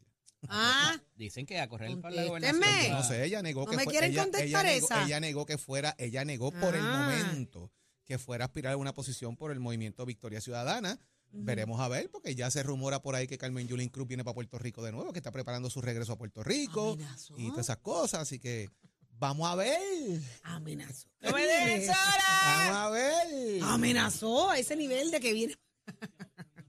Ah, 0.48 0.98
Dicen 1.16 1.46
que 1.46 1.58
a 1.60 1.68
correr 1.68 2.00
para 2.00 2.14
la 2.14 2.24
gobernación. 2.24 2.90
No 2.92 3.02
sé, 3.02 3.24
ella 3.24 3.40
negó 3.42 3.64
¿No 3.64 3.70
que 3.70 3.76
me 3.76 3.84
fue- 3.84 3.92
quieren 3.92 4.10
ella, 4.12 4.22
contestar 4.22 4.46
ella 4.46 4.62
negó, 4.74 4.86
esa? 4.86 5.04
ella 5.04 5.20
negó 5.20 5.46
que 5.46 5.58
fuera, 5.58 5.94
ella 5.98 6.24
negó 6.24 6.50
por 6.52 6.74
el 6.74 6.82
Ah. 6.84 6.98
momento 7.08 7.70
que 8.04 8.18
fuera 8.18 8.44
a 8.44 8.46
aspirar 8.46 8.74
a 8.74 8.76
una 8.76 8.92
posición 8.92 9.36
por 9.36 9.50
el 9.50 9.60
movimiento 9.60 10.04
Victoria 10.04 10.40
Ciudadana. 10.40 10.98
Veremos 11.36 11.80
a 11.80 11.88
ver, 11.88 12.10
porque 12.10 12.34
ya 12.36 12.48
se 12.50 12.62
rumora 12.62 13.02
por 13.02 13.16
ahí 13.16 13.26
que 13.26 13.38
Carmen 13.38 13.66
Yulín 13.66 13.88
Cruz 13.88 14.06
viene 14.06 14.22
para 14.22 14.34
Puerto 14.34 14.56
Rico 14.58 14.84
de 14.84 14.92
nuevo, 14.92 15.12
que 15.12 15.18
está 15.18 15.32
preparando 15.32 15.68
su 15.68 15.80
regreso 15.80 16.12
a 16.12 16.16
Puerto 16.18 16.44
Rico 16.44 16.92
Amenazó. 16.92 17.34
y 17.38 17.48
todas 17.50 17.66
esas 17.66 17.78
cosas, 17.78 18.20
así 18.20 18.38
que 18.38 18.70
vamos 19.18 19.50
a 19.50 19.56
ver. 19.56 20.20
amenazó. 20.44 21.08
¡No 21.20 21.32
me 21.32 21.42
dejes 21.44 21.88
Vamos 21.88 22.76
a 22.76 22.90
ver. 22.90 23.62
Amenazó 23.64 24.50
a 24.50 24.58
ese 24.58 24.76
nivel 24.76 25.10
de 25.10 25.18
que 25.20 25.32
viene. 25.32 25.54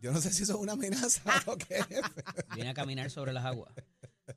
Yo 0.06 0.12
no 0.12 0.22
sé 0.22 0.32
si 0.32 0.44
eso 0.44 0.54
es 0.54 0.60
una 0.60 0.74
amenaza 0.74 1.24
o 1.48 1.58
qué. 1.58 1.84
Viene 2.54 2.70
a 2.70 2.74
caminar 2.76 3.10
sobre 3.10 3.34
las 3.34 3.44
aguas. 3.44 3.74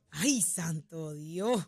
Ay, 0.09 0.41
santo 0.41 1.13
Dios. 1.13 1.63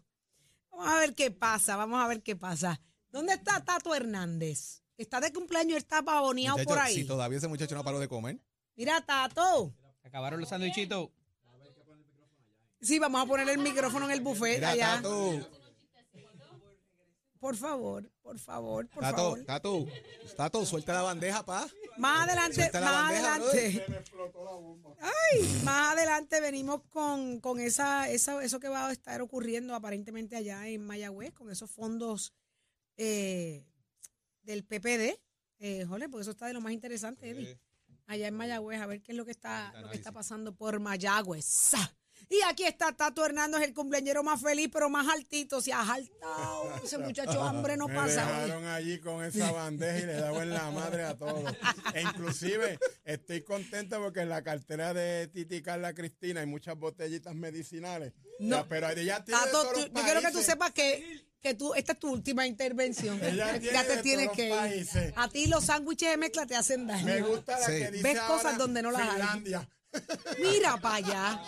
Vamos 0.72 0.88
a 0.88 1.00
ver 1.02 1.14
qué 1.14 1.30
pasa, 1.30 1.76
vamos 1.76 2.04
a 2.04 2.08
ver 2.08 2.24
qué 2.24 2.36
pasa. 2.36 2.82
¿Dónde 3.12 3.34
está 3.34 3.64
Tato 3.64 3.94
Hernández? 3.94 4.82
Está 4.98 5.20
de 5.20 5.32
cumpleaños, 5.32 5.78
está 5.78 6.02
pavoneado 6.02 6.58
por 6.64 6.80
ahí. 6.80 6.96
Si 6.96 7.04
todavía 7.04 7.38
ese 7.38 7.48
muchacho 7.48 7.76
no 7.76 7.84
paró 7.84 8.00
de 8.00 8.08
comer. 8.08 8.42
Mira, 8.76 9.06
Tato. 9.06 9.72
Acabaron 10.04 10.40
los 10.40 10.50
sandwichitos. 10.50 11.12
Sí, 12.82 12.98
vamos 12.98 13.22
a 13.22 13.28
poner 13.28 13.48
el 13.50 13.60
micrófono 13.60 14.06
en 14.06 14.12
el 14.14 14.22
buffet 14.22 14.56
Mira, 14.56 14.72
allá. 14.72 14.96
Tato, 14.96 15.48
Por 17.42 17.56
favor, 17.56 18.08
por 18.22 18.38
favor, 18.38 18.88
por 18.88 19.02
Tato, 19.02 19.18
favor. 19.18 19.46
Tato, 19.46 19.86
Tato, 20.38 20.64
suelta 20.64 20.94
la 20.94 21.02
bandeja, 21.02 21.44
pa. 21.44 21.68
Más 21.98 22.28
adelante, 22.28 22.54
Suelta 22.54 22.80
la 22.80 22.86
más 22.86 23.02
bandeja, 23.02 23.34
adelante. 23.34 23.86
Ay, 25.00 25.62
más 25.64 25.94
adelante 25.94 26.40
venimos 26.40 26.84
con, 26.90 27.40
con 27.40 27.60
esa, 27.60 28.08
esa, 28.12 28.44
eso 28.44 28.60
que 28.60 28.70
va 28.70 28.88
a 28.88 28.92
estar 28.92 29.24
ocurriendo 29.24 29.74
aparentemente 29.74 30.36
allá 30.36 30.68
en 30.68 30.86
Mayagüez, 30.86 31.34
con 31.34 31.50
esos 31.50 31.72
fondos 31.72 32.32
eh, 32.96 33.66
del 34.44 34.64
PPD. 34.64 35.20
Eh, 35.58 35.86
jole, 35.88 36.10
porque 36.10 36.22
eso 36.22 36.32
está 36.32 36.46
de 36.46 36.54
lo 36.54 36.62
más 36.62 36.74
interesante, 36.74 37.28
Eddie. 37.28 37.60
Allá 38.06 38.28
en 38.28 38.36
Mayagüez, 38.36 38.80
a 38.80 38.86
ver 38.86 39.02
qué 39.02 39.14
es 39.14 39.18
lo 39.18 39.26
que 39.26 39.32
está, 39.32 39.74
lo 39.82 39.90
que 39.90 39.98
está 39.98 40.12
pasando 40.12 40.54
por 40.54 40.80
Mayagüez. 40.80 41.74
Y 42.30 42.42
aquí 42.48 42.64
está 42.64 42.92
Tato 42.94 43.26
Hernández, 43.26 43.62
el 43.64 43.74
cumpleañero 43.74 44.24
más 44.24 44.42
feliz, 44.42 44.70
pero 44.72 44.90
más 44.90 45.08
altito. 45.08 45.62
Se 45.62 45.74
ha 45.74 45.86
saltado. 45.86 46.74
Ese 46.84 46.98
muchacho 46.98 47.42
hambre 47.44 47.76
no 47.78 47.88
Me 47.88 47.96
pasa. 47.96 48.26
hoy. 48.26 48.42
dejaron 48.44 48.66
allí 48.68 49.00
con 49.00 49.24
esa 49.24 49.52
bandeja 49.52 50.00
y 50.00 50.06
le 50.06 50.14
daba 50.14 50.44
en 50.44 50.50
la 50.52 50.70
madre 50.72 51.04
a 51.04 51.18
todos. 51.18 51.44
E 51.94 52.02
inclusive 52.02 52.80
estoy 53.04 53.42
contento 53.44 54.00
porque 54.02 54.22
en 54.22 54.30
la 54.30 54.42
cartera 54.44 54.94
de 54.94 55.28
Titi 55.28 55.62
Carla 55.62 55.94
Cristina 55.94 56.40
hay 56.42 56.48
muchas 56.48 56.78
botellitas 56.78 57.36
medicinales. 57.36 58.14
No. 58.40 58.58
Ya, 58.58 58.68
pero 58.68 58.90
ella 58.90 59.24
tiene 59.24 59.40
Tato, 59.40 59.52
todos 59.52 59.74
tú- 59.74 59.80
los 59.82 59.90
yo 59.94 60.04
quiero 60.04 60.22
que 60.22 60.32
tú 60.32 60.42
sepas 60.42 60.72
que, 60.72 61.26
que 61.42 61.54
tú, 61.54 61.74
esta 61.76 61.92
es 61.94 62.00
tu 62.00 62.12
última 62.12 62.48
intervención. 62.48 63.20
Ella 63.24 63.60
tiene 63.60 63.74
ya 63.74 63.84
te 63.86 63.98
de 63.98 64.02
tienes 64.04 64.26
todos 64.28 64.38
que 64.38 64.48
ir. 64.50 64.56
países. 64.56 65.14
A 65.16 65.28
ti 65.28 65.48
los 65.48 65.66
sándwiches 65.66 66.10
de 66.12 66.18
mezcla 66.18 66.46
te 66.46 66.56
hacen 66.56 66.88
daño. 66.88 67.06
Me 67.06 67.22
gusta 67.22 67.60
la 67.60 67.66
Sí. 67.68 67.74
que 67.74 67.92
dice 67.92 68.04
Ves 68.04 68.20
cosas 68.22 68.46
ahora 68.46 68.58
donde 68.58 68.82
no 68.82 68.92
las 68.92 69.02
hay. 69.02 69.54
Mira 70.40 70.78
para 70.78 70.96
allá. 70.96 71.44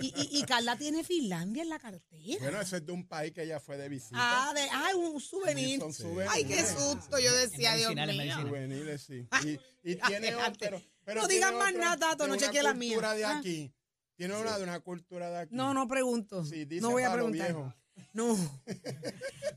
Y, 0.00 0.06
y, 0.06 0.38
y 0.38 0.42
Carla 0.44 0.76
tiene 0.76 1.04
Finlandia 1.04 1.62
en 1.62 1.68
la 1.68 1.78
cartera. 1.78 2.36
Bueno, 2.40 2.60
eso 2.60 2.76
es 2.76 2.86
de 2.86 2.92
un 2.92 3.06
país 3.06 3.32
que 3.32 3.42
ella 3.42 3.60
fue 3.60 3.76
de 3.76 3.88
visita. 3.88 4.16
Ah, 4.18 4.52
de, 4.54 4.60
ay, 4.70 4.94
un 4.94 5.20
souvenir. 5.20 5.80
Son 5.80 5.92
souvenirs. 5.92 6.30
Ay, 6.34 6.44
qué 6.44 6.64
susto. 6.64 7.18
Yo 7.18 7.32
decía, 7.36 7.74
Dios 7.74 7.94
mío. 7.94 8.98
sí. 8.98 9.26
Y, 9.84 9.92
y 9.92 9.96
tiene 9.96 10.34
otro. 10.34 10.82
Pero 11.04 11.22
No 11.22 11.28
digas 11.28 11.52
más 11.52 11.74
nada, 11.74 11.96
Tato, 11.96 12.26
no 12.28 12.36
chequeé 12.36 12.62
la 12.62 12.74
mía. 12.74 12.90
cultura 12.94 13.14
de 13.14 13.24
Ah. 13.24 13.38
aquí. 13.38 13.72
Tiene 14.16 14.36
una 14.36 14.56
de 14.56 14.62
una 14.64 14.78
cultura 14.80 15.30
de 15.30 15.38
aquí. 15.38 15.54
No, 15.54 15.74
no 15.74 15.88
pregunto. 15.88 16.44
Sí, 16.44 16.64
dice 16.64 16.80
no 16.82 16.90
voy 16.90 17.02
a 17.02 17.12
preguntar. 17.12 17.46
viejo. 17.48 17.74
No. 18.12 18.36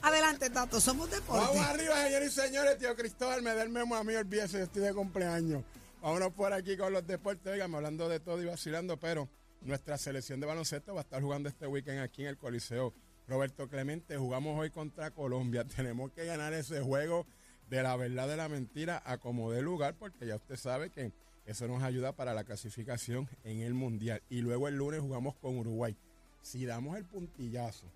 Adelante, 0.01 0.49
Tato. 0.49 0.79
Somos 0.81 1.09
Vamos 1.09 1.25
deporte. 1.25 1.59
arriba, 1.59 2.03
señores 2.03 2.31
y 2.31 2.35
señores. 2.41 2.77
Tío 2.77 2.95
Cristóbal, 2.95 3.41
me 3.41 3.53
da 3.53 3.63
el 3.63 3.69
memo 3.69 3.95
a 3.95 4.03
mí, 4.03 4.13
olvídese, 4.15 4.57
yo 4.59 4.63
estoy 4.63 4.81
de 4.81 4.93
cumpleaños. 4.93 5.63
Vámonos 6.01 6.33
por 6.33 6.53
aquí 6.53 6.77
con 6.77 6.93
los 6.93 7.05
deportes. 7.07 7.51
Oigan, 7.53 7.73
hablando 7.75 8.07
de 8.09 8.19
todo 8.19 8.41
y 8.41 8.45
vacilando, 8.45 8.99
pero 8.99 9.29
nuestra 9.65 9.97
selección 9.97 10.39
de 10.39 10.45
baloncesto 10.45 10.93
va 10.93 11.01
a 11.01 11.03
estar 11.03 11.21
jugando 11.21 11.49
este 11.49 11.65
weekend 11.67 11.99
aquí 11.99 12.21
en 12.21 12.29
el 12.29 12.37
Coliseo. 12.37 12.93
Roberto 13.27 13.67
Clemente, 13.67 14.15
jugamos 14.17 14.59
hoy 14.59 14.69
contra 14.69 15.11
Colombia. 15.11 15.65
Tenemos 15.75 16.11
que 16.11 16.25
ganar 16.25 16.53
ese 16.53 16.81
juego 16.81 17.25
de 17.69 17.81
la 17.81 17.95
verdad 17.95 18.27
de 18.27 18.37
la 18.37 18.47
mentira 18.47 19.01
a 19.03 19.17
como 19.17 19.51
de 19.51 19.63
lugar, 19.63 19.95
porque 19.97 20.27
ya 20.27 20.35
usted 20.35 20.55
sabe 20.55 20.91
que 20.91 21.11
eso 21.45 21.67
nos 21.67 21.81
ayuda 21.81 22.11
para 22.11 22.33
la 22.35 22.43
clasificación 22.43 23.27
en 23.43 23.61
el 23.61 23.73
Mundial. 23.73 24.21
Y 24.29 24.41
luego 24.41 24.67
el 24.67 24.75
lunes 24.75 25.01
jugamos 25.01 25.35
con 25.35 25.57
Uruguay. 25.57 25.95
Si 26.43 26.65
damos 26.65 26.95
el 26.97 27.05
puntillazo 27.05 27.87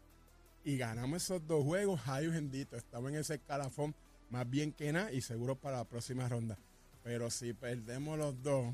y 0.64 0.78
ganamos 0.78 1.24
esos 1.24 1.46
dos 1.46 1.64
juegos, 1.64 2.02
ay 2.06 2.28
bendito, 2.28 2.76
estamos 2.78 3.12
en 3.12 3.18
ese 3.18 3.36
escalafón 3.36 3.94
más 4.32 4.50
bien 4.50 4.72
que 4.72 4.92
nada 4.92 5.12
y 5.12 5.22
seguro 5.22 5.56
para 5.56 5.78
la 5.78 5.86
próxima 5.86 6.28
ronda. 6.28 6.58
Pero 7.04 7.30
si 7.30 7.54
perdemos 7.54 8.18
los 8.18 8.42
dos, 8.42 8.74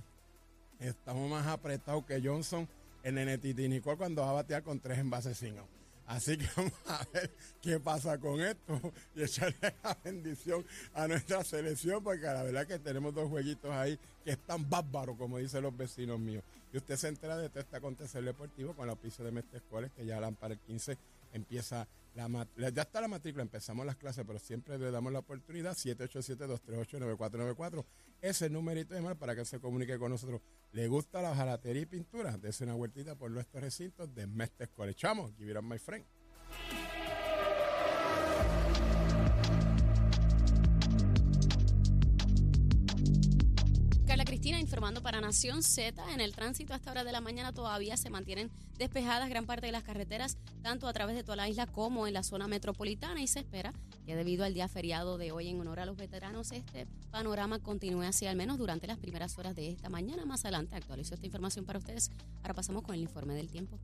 estamos 0.80 1.30
más 1.30 1.46
apretados 1.48 2.06
que 2.06 2.22
Johnson 2.22 2.68
el 3.18 3.40
Titi 3.40 3.68
Nicole 3.68 3.98
cuando 3.98 4.22
va 4.24 4.30
a 4.32 4.34
batear 4.34 4.64
con 4.64 4.80
tres 4.80 4.98
envases. 5.00 5.44
Así 6.08 6.38
que 6.38 6.48
vamos 6.56 6.74
a 6.88 7.06
ver 7.14 7.32
qué 7.62 7.80
pasa 7.80 8.18
con 8.20 8.40
esto 8.40 8.80
y 9.16 9.24
echarle 9.24 9.58
la 9.84 9.98
bendición 10.04 10.64
a 10.94 11.08
nuestra 11.08 11.44
selección, 11.44 12.04
porque 12.04 12.22
la 12.26 12.44
verdad 12.44 12.68
que 12.68 12.78
tenemos 12.80 13.14
dos 13.14 13.28
jueguitos 13.30 13.72
ahí 13.72 13.98
que 14.24 14.32
están 14.32 14.70
bárbaros, 14.70 15.18
como 15.18 15.38
dicen 15.40 15.64
los 15.64 15.76
vecinos 15.76 16.20
míos. 16.20 16.44
Y 16.74 16.78
usted 16.78 16.96
se 16.98 17.08
entera 17.08 17.38
de 17.38 17.50
todo 17.50 17.62
este 17.62 17.78
acontecer 17.78 18.24
deportivo 18.24 18.74
con 18.76 18.86
la 18.86 18.94
auspicio 18.94 19.24
de 19.26 19.32
Mestre 19.32 19.62
que 19.96 20.06
ya 20.06 20.20
para 20.32 20.54
el 20.54 20.60
15 20.60 20.98
empieza 21.34 21.88
la 22.16 22.28
mat- 22.28 22.48
la- 22.56 22.70
ya 22.70 22.84
está 22.84 23.02
la 23.02 23.08
matrícula, 23.08 23.42
empezamos 23.44 23.86
las 23.86 23.96
clases, 23.98 24.24
pero 24.28 24.38
siempre 24.40 24.78
le 24.78 24.92
damos 24.92 25.12
la 25.12 25.20
oportunidad, 25.20 25.76
787-238-9494, 25.76 27.84
ese 28.30 28.50
numerito 28.50 28.96
de 28.96 29.02
mal 29.02 29.18
para 29.18 29.36
que 29.36 29.46
se 29.46 29.60
comunique 29.60 29.98
con 29.98 30.12
nosotros. 30.12 30.42
¿Le 30.72 30.88
gusta 30.88 31.22
la 31.22 31.36
jalatería 31.36 31.84
y 31.84 31.86
pintura? 31.86 32.38
Dese 32.38 32.64
una 32.64 32.74
vueltita 32.74 33.16
por 33.16 33.32
nuestros 33.32 33.64
recintos 33.64 34.14
de 34.14 34.28
Mestre 34.28 34.66
Escuelas. 34.66 34.96
Chamo, 34.96 35.32
give 35.38 35.52
it 35.52 35.58
up, 35.58 35.64
my 35.64 35.78
friend. 35.78 36.06
Informando 44.66 45.04
para 45.04 45.22
Nación 45.22 45.62
Z. 45.62 46.12
En 46.12 46.20
el 46.20 46.34
tránsito 46.34 46.74
a 46.74 46.78
esta 46.78 46.90
hora 46.90 47.04
de 47.04 47.12
la 47.12 47.22
mañana 47.22 47.54
todavía 47.54 47.98
se 47.98 48.10
mantienen 48.10 48.50
despejadas 48.80 49.30
gran 49.30 49.46
parte 49.46 49.68
de 49.68 49.72
las 49.72 49.84
carreteras, 49.84 50.38
tanto 50.64 50.88
a 50.88 50.94
través 50.94 51.16
de 51.16 51.24
toda 51.24 51.36
la 51.36 51.48
isla 51.48 51.68
como 51.68 52.08
en 52.08 52.14
la 52.14 52.24
zona 52.24 52.48
metropolitana. 52.48 53.22
Y 53.22 53.28
se 53.28 53.40
espera 53.40 53.74
que 54.08 54.16
debido 54.16 54.44
al 54.44 54.56
día 54.56 54.68
feriado 54.68 55.20
de 55.20 55.32
hoy 55.32 55.50
en 55.50 55.62
honor 55.62 55.80
a 55.80 55.86
los 55.86 55.98
veteranos, 55.98 56.52
este 56.52 56.88
panorama 57.12 57.60
continúe 57.60 58.02
así 58.02 58.26
al 58.26 58.36
menos 58.36 58.58
durante 58.58 58.88
las 58.88 58.98
primeras 58.98 59.38
horas 59.38 59.56
de 59.56 59.70
esta 59.70 59.90
mañana. 59.90 60.26
Más 60.26 60.46
adelante 60.46 60.76
actualizo 60.76 61.14
esta 61.14 61.28
información 61.28 61.64
para 61.66 61.78
ustedes. 61.78 62.10
Ahora 62.42 62.56
pasamos 62.56 62.82
con 62.82 62.96
el 62.96 63.02
informe 63.02 63.36
del 63.36 63.50
tiempo. 63.50 63.80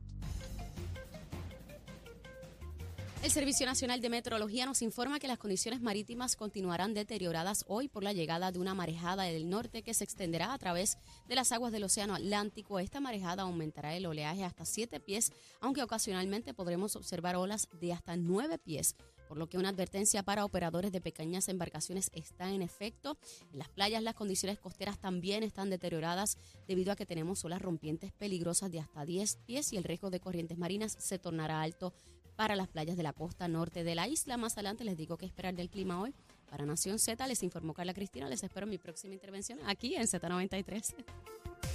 El 3.22 3.30
Servicio 3.30 3.66
Nacional 3.66 4.00
de 4.00 4.08
Meteorología 4.08 4.66
nos 4.66 4.82
informa 4.82 5.20
que 5.20 5.28
las 5.28 5.38
condiciones 5.38 5.80
marítimas 5.80 6.34
continuarán 6.34 6.92
deterioradas 6.92 7.64
hoy 7.68 7.86
por 7.86 8.02
la 8.02 8.12
llegada 8.12 8.50
de 8.50 8.58
una 8.58 8.74
marejada 8.74 9.22
del 9.22 9.48
norte 9.48 9.84
que 9.84 9.94
se 9.94 10.02
extenderá 10.02 10.52
a 10.52 10.58
través 10.58 10.98
de 11.28 11.36
las 11.36 11.52
aguas 11.52 11.70
del 11.70 11.84
Océano 11.84 12.16
Atlántico. 12.16 12.80
Esta 12.80 12.98
marejada 12.98 13.44
aumentará 13.44 13.94
el 13.94 14.06
oleaje 14.06 14.42
hasta 14.42 14.64
7 14.64 14.98
pies, 14.98 15.30
aunque 15.60 15.84
ocasionalmente 15.84 16.52
podremos 16.52 16.96
observar 16.96 17.36
olas 17.36 17.68
de 17.80 17.92
hasta 17.92 18.16
9 18.16 18.58
pies 18.58 18.96
por 19.28 19.38
lo 19.38 19.48
que 19.48 19.56
una 19.56 19.70
advertencia 19.70 20.22
para 20.22 20.44
operadores 20.44 20.92
de 20.92 21.00
pequeñas 21.00 21.48
embarcaciones 21.48 22.10
está 22.12 22.50
en 22.50 22.60
efecto. 22.60 23.16
En 23.50 23.60
las 23.60 23.70
playas 23.70 24.02
las 24.02 24.14
condiciones 24.14 24.58
costeras 24.58 24.98
también 24.98 25.42
están 25.42 25.70
deterioradas 25.70 26.36
debido 26.68 26.92
a 26.92 26.96
que 26.96 27.06
tenemos 27.06 27.42
olas 27.42 27.62
rompientes 27.62 28.12
peligrosas 28.12 28.70
de 28.70 28.80
hasta 28.80 29.06
10 29.06 29.36
pies 29.46 29.72
y 29.72 29.78
el 29.78 29.84
riesgo 29.84 30.10
de 30.10 30.20
corrientes 30.20 30.58
marinas 30.58 30.96
se 30.98 31.18
tornará 31.18 31.62
alto 31.62 31.94
para 32.42 32.56
las 32.56 32.66
playas 32.66 32.96
de 32.96 33.04
la 33.04 33.12
costa 33.12 33.46
norte 33.46 33.84
de 33.84 33.94
la 33.94 34.08
isla. 34.08 34.36
Más 34.36 34.54
adelante 34.54 34.82
les 34.82 34.96
digo 34.96 35.16
qué 35.16 35.26
esperar 35.26 35.54
del 35.54 35.70
clima 35.70 36.00
hoy. 36.00 36.12
Para 36.50 36.66
Nación 36.66 36.98
Z 36.98 37.24
les 37.28 37.40
informó 37.44 37.72
Carla 37.72 37.94
Cristina. 37.94 38.28
Les 38.28 38.42
espero 38.42 38.64
en 38.64 38.70
mi 38.70 38.78
próxima 38.78 39.14
intervención 39.14 39.60
aquí 39.64 39.94
en 39.94 40.08
Z93. 40.08 40.92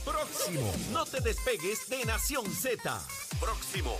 Próximo. 0.03 0.73
No 0.91 1.05
te 1.05 1.21
despegues 1.21 1.87
de 1.87 2.03
Nación 2.03 2.45
Z. 2.53 3.01
Próximo. 3.39 3.95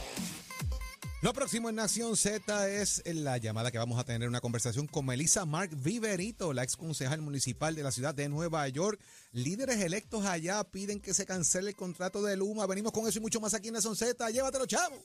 Lo 1.21 1.31
próximo 1.31 1.69
en 1.69 1.75
Nación 1.75 2.17
Z 2.17 2.69
es 2.69 3.01
la 3.05 3.37
llamada 3.37 3.71
que 3.71 3.77
vamos 3.77 3.97
a 3.97 4.03
tener 4.03 4.27
una 4.27 4.41
conversación 4.41 4.87
con 4.87 5.05
Melissa 5.05 5.45
Mark 5.45 5.69
Viverito, 5.73 6.51
la 6.51 6.63
ex 6.63 6.75
concejal 6.75 7.21
municipal 7.21 7.75
de 7.75 7.83
la 7.83 7.91
ciudad 7.93 8.13
de 8.13 8.27
Nueva 8.27 8.67
York. 8.67 8.99
Líderes 9.31 9.79
electos 9.79 10.25
allá 10.25 10.65
piden 10.65 10.99
que 10.99 11.13
se 11.13 11.25
cancele 11.25 11.69
el 11.69 11.77
contrato 11.77 12.21
de 12.21 12.35
Luma. 12.35 12.67
Venimos 12.67 12.91
con 12.91 13.07
eso 13.07 13.19
y 13.19 13.21
mucho 13.21 13.39
más 13.39 13.53
aquí 13.53 13.69
en 13.69 13.75
Nación 13.75 13.95
Z. 13.95 14.29
Llévatelo, 14.31 14.65
chavo. 14.65 15.01